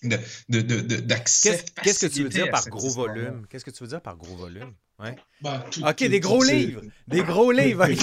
[0.03, 1.65] d'accès.
[1.83, 3.47] Qu'est-ce que tu veux dire par gros volume?
[3.49, 4.73] Qu'est-ce que tu veux dire par gros volume?
[4.99, 5.17] Ouais.
[5.41, 6.83] Ben, ok, des gros livres.
[7.09, 7.97] Des gros livres, ok.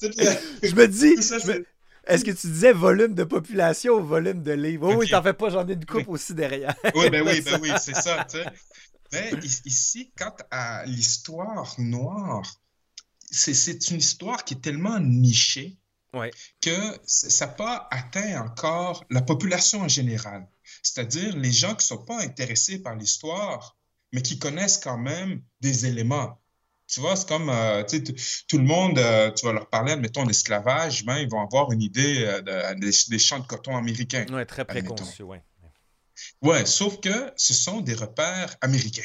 [0.62, 1.16] je me dis,
[2.08, 4.90] est-ce que tu disais volume de population ou volume de livres?
[4.90, 6.74] Oh, oui, t'en fais pas, j'en ai une coupe aussi derrière.
[6.94, 8.26] oui, ben oui, ben oui, c'est ça.
[9.12, 9.30] Mais
[9.64, 12.60] ici, quant à l'histoire noire,
[13.30, 15.77] c'est une histoire qui est tellement nichée
[16.60, 20.48] que ça n'a pas atteint encore la population en général.
[20.82, 23.76] C'est-à-dire les gens qui ne sont pas intéressés par l'histoire,
[24.12, 26.40] mais qui connaissent quand même des éléments.
[26.86, 27.84] Tu vois, c'est comme euh,
[28.48, 31.82] tout le monde, euh, tu vas leur parler, admettons, d'esclavage, ben, ils vont avoir une
[31.82, 34.24] idée euh, des, champs de coton américains.
[34.30, 35.36] Oui, très préconçu, oui.
[36.40, 39.02] Oui, sauf que ce sont des repères américains.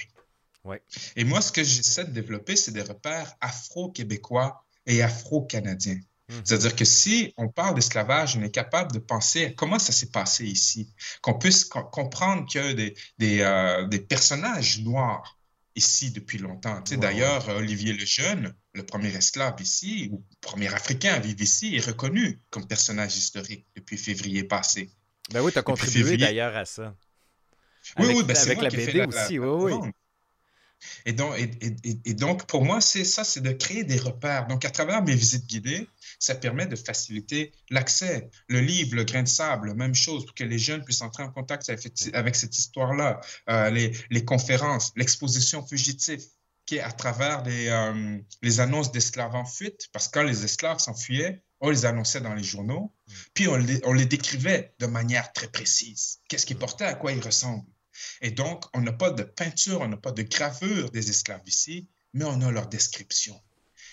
[0.64, 0.82] Ouais.
[1.18, 5.99] Et moi, ce que j'essaie de développer, c'est des repères afro-québécois et afro-canadiens.
[6.34, 6.42] Mhm.
[6.46, 10.10] C'est-à-dire que si on parle d'esclavage, on est capable de penser à comment ça s'est
[10.10, 10.90] passé ici,
[11.22, 15.38] qu'on puisse comprendre qu'il y a des, des, euh, des, personnages noirs
[15.76, 16.82] ici depuis longtemps.
[16.82, 21.20] Tu sais, D'ailleurs, Olivier le Jeune, le premier esclave ici, ou le premier Africain à
[21.20, 24.90] vivre ici, est reconnu comme personnage historique depuis février passé.
[25.32, 26.96] Ben oui, tu as contribué d'ailleurs à ça.
[28.00, 29.92] Oui, oui, ben avec la BD aussi, oui, oui.
[31.06, 34.48] Et donc, et, donc, pour moi, c'est ça, c'est de créer des repères.
[34.48, 35.88] Donc, à travers mes visites guidées,
[36.20, 38.30] ça permet de faciliter l'accès.
[38.48, 41.32] Le livre, le grain de sable, même chose, pour que les jeunes puissent entrer en
[41.32, 43.20] contact avec, cette histoire-là.
[43.50, 46.24] Euh, les, les, conférences, l'exposition fugitive,
[46.66, 50.44] qui est à travers les, euh, les annonces d'esclaves en fuite, parce que quand les
[50.44, 52.94] esclaves s'enfuyaient, on les annonçait dans les journaux,
[53.34, 56.20] puis on les, on les décrivait de manière très précise.
[56.28, 57.64] Qu'est-ce qui portait, à quoi ils ressemblent.
[58.22, 61.88] Et donc, on n'a pas de peinture, on n'a pas de gravure des esclaves ici,
[62.14, 63.39] mais on a leur description.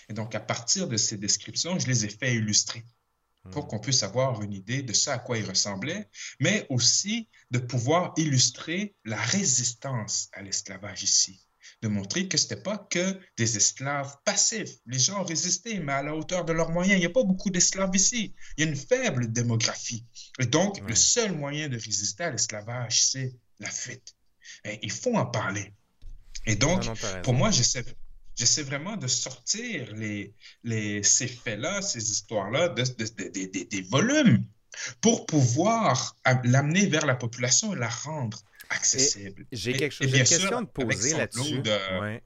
[0.09, 2.83] Et donc, à partir de ces descriptions, je les ai fait illustrer
[3.49, 6.07] pour qu'on puisse avoir une idée de ce à quoi ils ressemblaient,
[6.39, 11.41] mais aussi de pouvoir illustrer la résistance à l'esclavage ici,
[11.81, 14.75] de montrer que ce n'était pas que des esclaves passifs.
[14.85, 16.97] Les gens résistaient, mais à la hauteur de leurs moyens.
[16.97, 18.35] Il n'y a pas beaucoup d'esclaves ici.
[18.57, 20.05] Il y a une faible démographie.
[20.39, 24.15] Et donc, le seul moyen de résister à l'esclavage, c'est la fuite.
[24.81, 25.73] il faut en parler.
[26.45, 26.85] Et donc,
[27.23, 27.85] pour moi, j'essaie,
[28.35, 30.33] j'essaie vraiment de sortir les,
[30.63, 32.83] les, ces faits-là, ces histoires-là de,
[33.63, 34.45] des volumes
[35.01, 39.45] pour pouvoir l'amener vers la population et la rendre accessible.
[39.51, 41.61] J'ai quelque chose, une question à poser là-dessus.
[41.65, 42.19] Euh,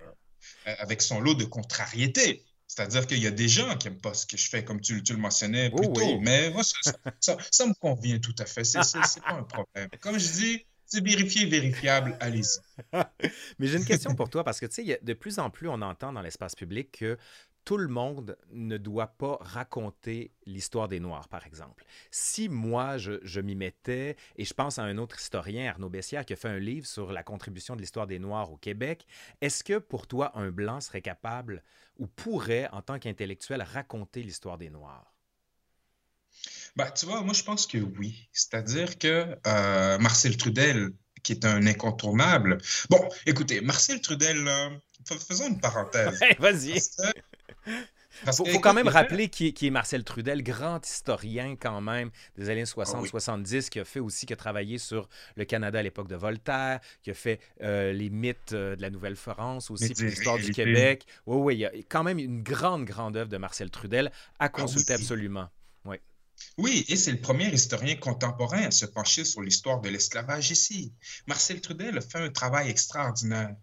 [0.80, 2.44] avec son lot de contrariété.
[2.68, 5.02] C'est-à-dire qu'il y a des gens qui n'aiment pas ce que je fais, comme tu,
[5.04, 6.20] tu le mentionnais plus tôt.
[6.22, 8.64] Mais moi, ça, ça, me convient tout à fait.
[8.64, 9.90] C'est pas un problème.
[10.02, 12.60] Comme je dis, c'est vérifié, vérifiable, allez-y.
[13.60, 15.82] Mais j'ai une question pour toi parce que tu sais, de plus en plus, on
[15.82, 17.18] entend dans l'espace public que
[17.66, 21.84] tout le monde ne doit pas raconter l'histoire des Noirs, par exemple.
[22.12, 26.34] Si moi, je, m'y mettais, et je pense à un autre historien, Arnaud Bessière, qui
[26.34, 29.08] a fait un livre sur la contribution de l'histoire des Noirs au Québec,
[29.42, 31.64] est-ce que pour toi, un Blanc serait capable
[31.98, 35.15] ou pourrait, en tant qu'intellectuel, raconter l'histoire des Noirs?
[36.76, 38.30] Bah, tu vois, moi, je pense que oui.
[38.34, 40.92] C'est-à-dire que euh, Marcel Trudel,
[41.24, 42.58] qui est un incontournable.
[42.90, 44.48] Bon, écoutez, Marcel Trudel,
[45.06, 46.20] faisons une parenthèse.
[46.40, 46.82] Vas-y.
[48.26, 52.64] Il faut, quand même rappeler qui est, Marcel Trudel, grand historien quand même des années
[52.64, 56.80] 60-70, qui a fait aussi, qui a travaillé sur le Canada à l'époque de Voltaire,
[57.04, 61.06] qui a fait euh, les mythes euh, de la Nouvelle-France aussi, l'histoire du Québec.
[61.26, 64.08] Oui, oui, il y a quand même une grande, grande œuvre de Marcel Trudel
[64.40, 65.50] à ah consulter absolument.
[66.58, 66.86] Oui.
[66.88, 70.94] Et c'est le premier historien contemporain à se pencher sur l'histoire de l'esclavage ici.
[71.28, 73.56] Marcel Trudel a fait un travail extraordinaire.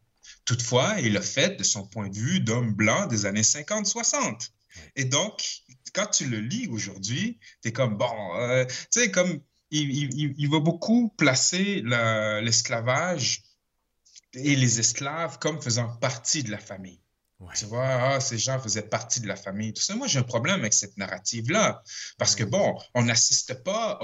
[0.45, 4.51] Toutefois, il l'a fait de son point de vue d'homme blanc des années 50-60.
[4.97, 5.63] Et donc,
[5.95, 10.61] quand tu le lis aujourd'hui, tu es comme, bon, euh, tu sais, comme, il, va
[10.61, 11.83] beaucoup placer
[12.43, 13.43] l'esclavage
[14.35, 17.02] et les esclaves comme faisant partie de la famille.
[17.55, 19.73] Tu vois, ah, ces gens faisaient partie de la famille.
[19.73, 21.83] Tout ça, moi, j'ai un problème avec cette narrative-là.
[22.19, 23.99] Parce que, bon, on n'assiste pas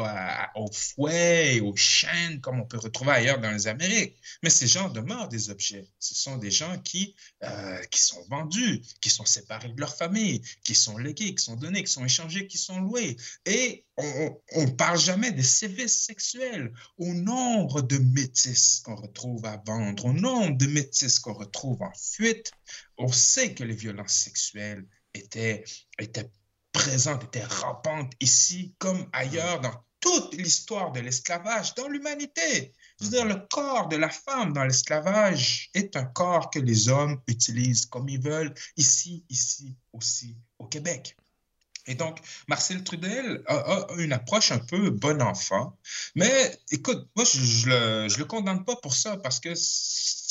[0.54, 4.16] aux fouets et aux chaînes comme on peut retrouver ailleurs dans les Amériques.
[4.42, 5.88] Mais ces gens demeurent des objets.
[5.98, 7.14] Ce sont des gens qui,
[7.44, 11.56] euh, qui sont vendus, qui sont séparés de leur famille, qui sont légués, qui sont
[11.56, 13.16] donnés, qui sont échangés, qui sont loués.
[13.46, 19.60] Et on ne parle jamais des sévices sexuels, au nombre de métis qu'on retrouve à
[19.66, 22.52] vendre, au nombre de métis qu'on retrouve en fuite.
[22.98, 25.64] On sait que les violences sexuelles étaient,
[25.98, 26.30] étaient
[26.72, 32.72] présentes, étaient rampantes ici comme ailleurs dans toute l'histoire de l'esclavage, dans l'humanité.
[33.00, 36.88] Je veux dire, le corps de la femme dans l'esclavage est un corps que les
[36.88, 41.16] hommes utilisent comme ils veulent, ici, ici aussi, au Québec.
[41.88, 42.18] Et donc,
[42.48, 45.76] Marcel Trudel a, une approche un peu bon enfant.
[46.14, 49.54] Mais écoute, moi, je ne le, condamne pas pour ça parce que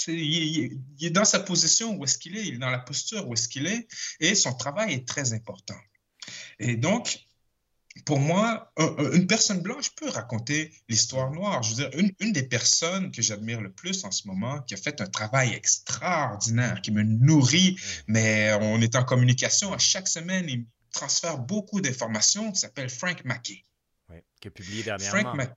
[0.07, 3.33] il, est dans sa position où est-ce qu'il est, il est dans la posture où
[3.33, 3.87] est-ce qu'il est,
[4.19, 5.77] et son travail est très important.
[6.59, 7.19] Et donc,
[8.05, 8.71] pour moi,
[9.13, 11.63] une personne blanche peut raconter l'histoire noire.
[11.63, 14.75] Je veux dire, une, une des personnes que j'admire le plus en ce moment, qui
[14.75, 20.07] a fait un travail extraordinaire, qui me nourrit, mais on est en communication à chaque
[20.07, 23.63] semaine, il transfère beaucoup d'informations qui s'appelle Frank Mackey.
[24.09, 25.51] Oui, qui a publié dernièrement Frank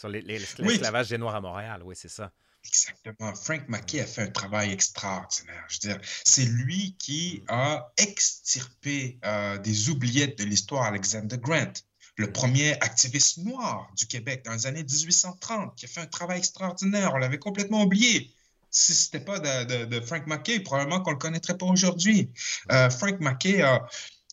[0.00, 1.82] sur l'esclavage des Noirs à Montréal.
[1.84, 2.32] Oui, c'est ça.
[2.64, 3.34] Exactement.
[3.34, 5.64] Frank Mackey a fait un travail extraordinaire.
[5.68, 11.72] Je veux dire, c'est lui qui a extirpé euh, des oubliettes de l'histoire Alexander Grant,
[12.16, 16.38] le premier activiste noir du Québec dans les années 1830, qui a fait un travail
[16.38, 17.12] extraordinaire.
[17.14, 18.34] On l'avait complètement oublié.
[18.70, 22.30] Si ce n'était pas de, Frank Mackey, probablement qu'on ne le connaîtrait pas aujourd'hui.
[22.70, 23.64] Euh, Frank Mackey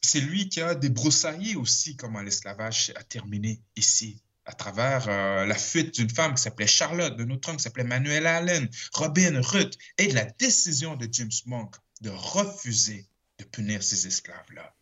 [0.01, 5.55] c'est lui qui a débroussaillé aussi comment l'esclavage a terminé ici à travers euh, la
[5.55, 9.77] fuite d'une femme qui s'appelait Charlotte, d'un autre homme qui s'appelait Manuel Allen, Robin, Ruth,
[9.97, 13.07] et de la décision de James Monk de refuser
[13.39, 14.73] de punir ces esclaves-là.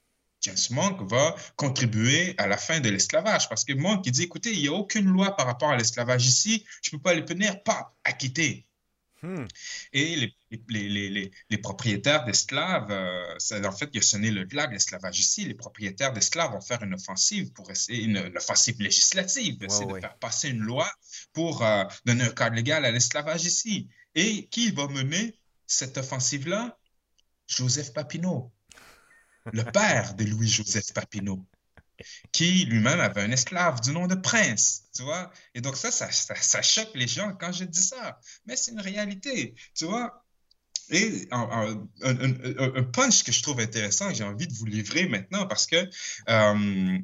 [0.41, 4.53] James Monk va contribuer à la fin de l'esclavage parce que Monk, il dit, écoutez,
[4.53, 7.25] il n'y a aucune loi par rapport à l'esclavage ici, je ne peux pas les
[7.25, 8.67] punir, pas acquitter.
[9.25, 9.47] Hmm.
[9.91, 10.35] Et les,
[10.69, 15.19] les, les, les propriétaires d'esclaves, euh, en fait, il a sonné le glas de l'esclavage
[15.19, 15.45] ici.
[15.45, 20.15] Les propriétaires d'esclaves vont faire une offensive pour essayer, une, offensive législative, essayer de faire
[20.17, 20.87] passer une loi
[21.33, 23.87] pour euh, donner un cadre légal à l'esclavage ici.
[24.13, 26.77] Et qui va mener cette offensive-là?
[27.47, 28.51] Joseph Papineau,
[29.53, 31.45] le père de Louis-Joseph Papineau
[32.31, 35.31] qui lui-même avait un esclave du nom de prince, tu vois?
[35.53, 39.55] Et donc ça ça, choque les gens quand je dis ça, mais c'est une réalité,
[39.73, 40.23] tu vois?
[40.89, 45.89] Et un, punch que je trouve intéressant, j'ai envie de vous livrer maintenant, parce que
[46.29, 46.99] euh,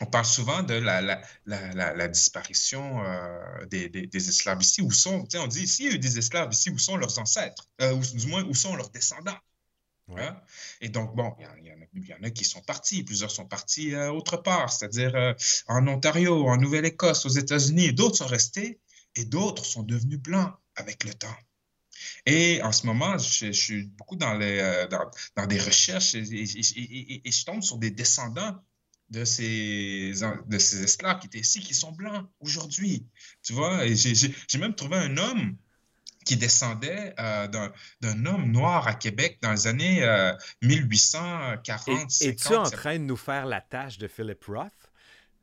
[0.00, 4.82] on parle souvent de la, disparition euh, des, des, esclaves ici.
[4.82, 7.68] Où sont, on dit, s'il y a eu des esclaves ici, où sont leurs ancêtres?
[7.80, 9.38] Euh, ou du moins, où sont leurs descendants?
[10.16, 10.36] Hein?
[10.80, 11.66] Et donc, bon, il
[12.04, 15.32] y, en a qui sont partis, plusieurs sont partis euh, autre part, c'est-à-dire euh,
[15.68, 17.92] en Ontario, en Nouvelle-Écosse, aux États-Unis.
[17.92, 18.80] D'autres sont restés
[19.14, 21.36] et d'autres sont devenus blancs avec le temps.
[22.26, 24.86] Et en ce moment, je, suis beaucoup dans, les, euh,
[25.36, 28.58] dans, des recherches et, je tombe sur des descendants
[29.10, 30.12] de ces,
[30.46, 33.06] de ces esclaves qui étaient ici, qui sont blancs aujourd'hui.
[33.42, 35.56] Tu vois, j'ai même trouvé un homme
[36.24, 37.48] qui descendait euh,
[38.00, 41.88] d'un homme noir à Québec dans les années 1840.
[41.88, 44.72] Euh, es-tu en train de nous faire la tâche de Philip Roth?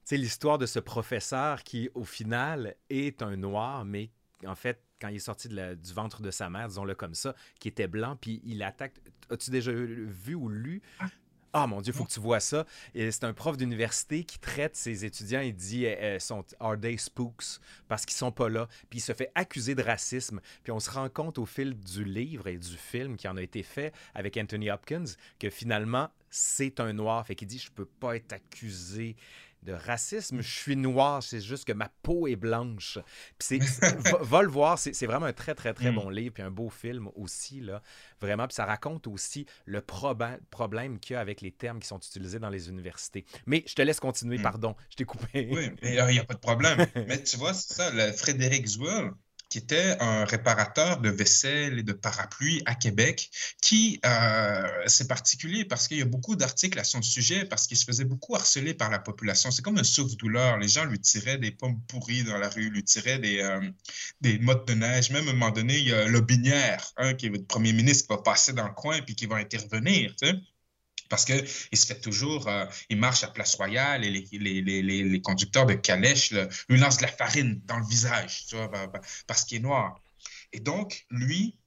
[0.03, 4.09] C'est l'histoire de ce professeur qui, au final, est un noir, mais
[4.45, 7.67] en fait, quand il est sorti du ventre de sa mère, disons-le comme ça, qui
[7.67, 8.95] était blanc, puis il attaque.
[9.29, 10.81] As-tu déjà vu ou lu
[11.53, 12.65] ah, mon Dieu, il faut que tu vois ça.
[12.93, 17.59] C'est un prof d'université qui traite ses étudiants et dit euh, sont Are they spooks?
[17.87, 18.67] Parce qu'ils sont pas là.
[18.89, 20.41] Puis il se fait accuser de racisme.
[20.63, 23.41] Puis on se rend compte au fil du livre et du film qui en a
[23.41, 25.05] été fait avec Anthony Hopkins
[25.39, 27.25] que finalement c'est un noir.
[27.25, 29.15] Fait qu'il dit Je peux pas être accusé
[29.63, 30.41] de racisme.
[30.41, 32.99] Je suis noir, c'est juste que ma peau est blanche.
[33.37, 33.59] Puis
[34.21, 35.95] va, le voir, c'est vraiment un très, très, très mm.
[35.95, 37.81] bon livre, puis un beau film aussi, là.
[38.21, 41.99] Vraiment, puis ça raconte aussi le problème qu'il y a avec les termes qui sont
[41.99, 43.25] utilisés dans les universités.
[43.45, 44.43] Mais je te laisse continuer, mm.
[44.43, 45.49] pardon, je t'ai coupé.
[45.51, 46.85] Oui, il n'y a pas de problème.
[47.07, 49.11] mais tu vois, c'est ça, le Frédéric Zwell,
[49.49, 53.31] qui était un réparateur de vaisselle et de parapluies à Québec,
[53.61, 57.77] qui euh, c'est particulier parce qu'il y a beaucoup d'articles à son sujet parce qu'il
[57.77, 59.49] se faisait beaucoup harceler par la population.
[59.49, 60.57] C'est comme un souffle-douleur.
[60.57, 63.59] Les gens lui tiraient des pommes pourries dans la rue, lui tiraient des, euh,
[64.21, 65.09] des mottes de neige.
[65.09, 68.07] Même à un moment donné, il y a Lobinière, hein, qui est le premier ministre,
[68.07, 70.15] qui va passer dans le coin puis qui va intervenir.
[71.09, 75.03] Parce qu'il se fait toujours, euh, il marche à Place Royale et les, les, les,
[75.03, 76.33] les conducteurs de calèche
[76.69, 78.71] lui lancent de la farine dans le visage, tu vois,
[79.27, 80.01] parce qu'il est noir.
[80.53, 81.57] Et donc, lui,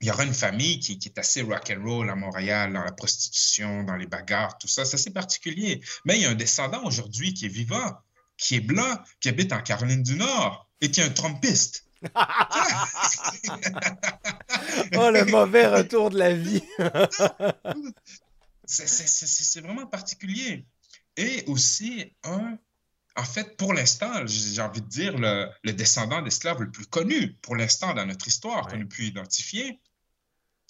[0.00, 2.82] il y aura une famille qui, qui, est assez rock and roll à Montréal, dans
[2.82, 4.84] la prostitution, dans les bagarres, tout ça.
[4.84, 5.80] C'est assez particulier.
[6.04, 7.96] Mais il y a un descendant aujourd'hui qui est vivant,
[8.36, 11.86] qui est blanc, qui habite en Caroline du Nord et qui est un trompiste.
[12.14, 12.18] oh,
[15.10, 16.62] le mauvais retour de la vie.
[18.66, 20.66] C'est vraiment particulier.
[21.16, 22.58] Et aussi, un,
[23.16, 27.56] en fait, pour l'instant, j'ai envie de dire, le, descendant d'esclaves le plus connu pour
[27.56, 29.80] l'instant dans notre histoire, qu'on a pu identifier,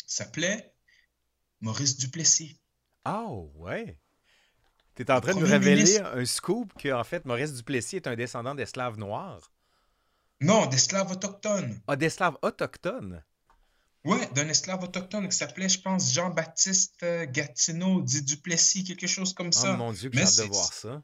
[0.06, 0.72] s'appelait
[1.60, 2.60] Maurice Duplessis.
[3.06, 3.98] Oh, ouais.
[4.94, 8.06] Tu es en train de nous révéler un scoop que, en fait, Maurice Duplessis est
[8.06, 9.52] un descendant d'esclaves noirs.
[10.40, 11.80] Non, d'esclaves autochtones.
[11.86, 13.24] Ah, d'esclaves autochtones.
[14.04, 19.32] Oui, d'un esclave autochtone qui s'appelait, je pense, Jean-Baptiste euh, Gatineau, dit Duplessis, quelque chose
[19.32, 19.72] comme ça.
[19.72, 21.02] Oh mon Dieu, que j'ai hâte de voir ça.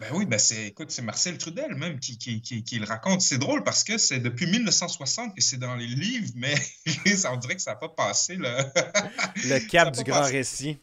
[0.00, 3.20] Ben oui, ben c'est, écoute, c'est Marcel Trudel même qui, qui, qui, le raconte.
[3.20, 6.54] C'est drôle parce que c'est depuis 1960 que c'est dans les livres, mais
[7.30, 8.44] on dirait que ça n'a pas passé le,
[9.48, 10.78] le cap du grand récit.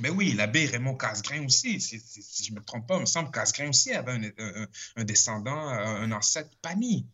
[0.00, 2.00] Ben oui, l'abbé Raymond Casgrain aussi, si,
[2.44, 4.66] je ne me trompe pas, il me semble que Casgrain aussi avait un,
[4.96, 7.06] un descendant, un ancêtre Pani.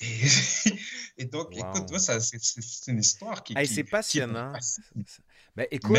[1.18, 3.54] Et, donc, écoute, c'est une histoire qui.
[3.66, 4.52] c'est passionnant.
[5.56, 5.98] Ben, écoute,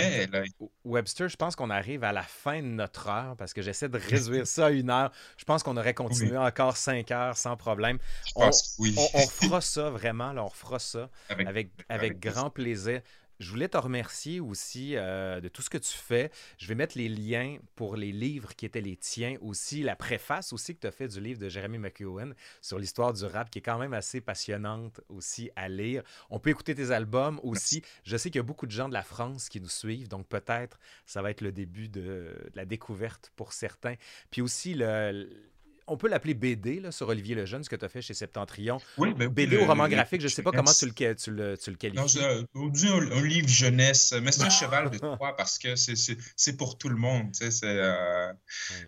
[0.86, 3.98] Webster, je pense qu'on arrive à la fin de notre heure parce que j'essaie de
[3.98, 5.12] réduire ça à une heure.
[5.36, 7.98] Je pense qu'on aurait continué encore cinq heures sans problème.
[8.38, 13.02] On, on, fera ça vraiment, là, on fera ça avec, avec, grand plaisir.
[13.40, 16.32] Je voulais te remercier aussi euh, de tout ce que tu fais.
[16.58, 20.52] Je vais mettre les liens pour les livres qui étaient les tiens aussi, la préface
[20.54, 23.60] aussi que tu as fait du livre de Jeremy McEwen sur l'histoire du rap, qui
[23.60, 26.04] est quand même assez passionnante aussi à lire.
[26.30, 27.82] On peut écouter tes albums aussi.
[28.04, 30.28] Je sais qu'il y a beaucoup de gens de la France qui nous suivent, donc
[30.28, 33.96] peut-être ça va être le début de, de la découverte pour certains.
[34.32, 35.49] Puis aussi le
[35.90, 38.80] on peut l'appeler BD là, sur Olivier Lejeune, ce que tu as fait chez Septentrion.
[38.98, 41.58] Oui, ben, BD au roman graphique, je ne sais pas comment tu le, tu le,
[41.58, 42.20] tu le qualifies.
[42.20, 46.78] Non, un, un, livre jeunesse, mais c'est un cheval de Troie parce que c'est pour
[46.78, 47.30] tout le monde.
[47.34, 48.32] C'est euh,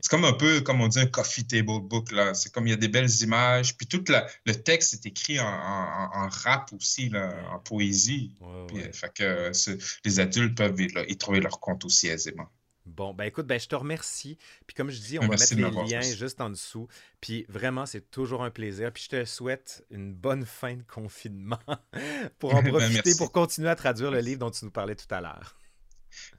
[0.09, 2.09] comme un peu, comme on dit, un coffee table book.
[2.33, 5.39] C'est comme il y a des belles images, puis tout la, le texte est écrit
[5.39, 8.35] en, en, en rap aussi, là, en poésie.
[8.39, 8.93] Ouais, ouais.
[8.93, 9.51] fait que
[10.05, 12.49] les adultes peuvent y trouver leur compte aussi aisément.
[12.91, 14.37] Bon, ben écoute, ben, je te remercie.
[14.67, 16.87] Puis comme je dis, on va mettre les liens juste en dessous.
[17.19, 18.91] Puis vraiment, c'est toujours un plaisir.
[18.91, 21.59] Puis je te souhaite une bonne fin de confinement
[22.39, 25.13] pour en ben, profiter, pour continuer à traduire le livre dont tu nous parlais tout
[25.13, 25.55] à l'heure.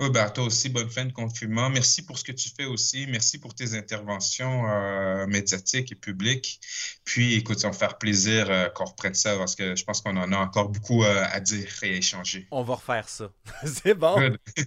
[0.03, 1.71] Oui, ben, toi aussi, bonne fin de confinement.
[1.71, 3.07] Merci pour ce que tu fais aussi.
[3.07, 6.61] Merci pour tes interventions euh, médiatiques et publiques.
[7.05, 10.17] Puis, écoute, ça va faire plaisir euh, qu'on reprenne ça parce que je pense qu'on
[10.17, 12.49] en a encore beaucoup euh, à dire et à échanger.
[12.51, 13.31] On va refaire ça.
[13.65, 14.17] C'est bon.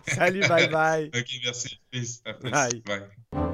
[0.08, 1.08] Salut, bye bye.
[1.14, 1.82] OK, merci.
[1.92, 2.22] Peace.
[2.42, 2.82] Bye.
[2.86, 3.45] bye.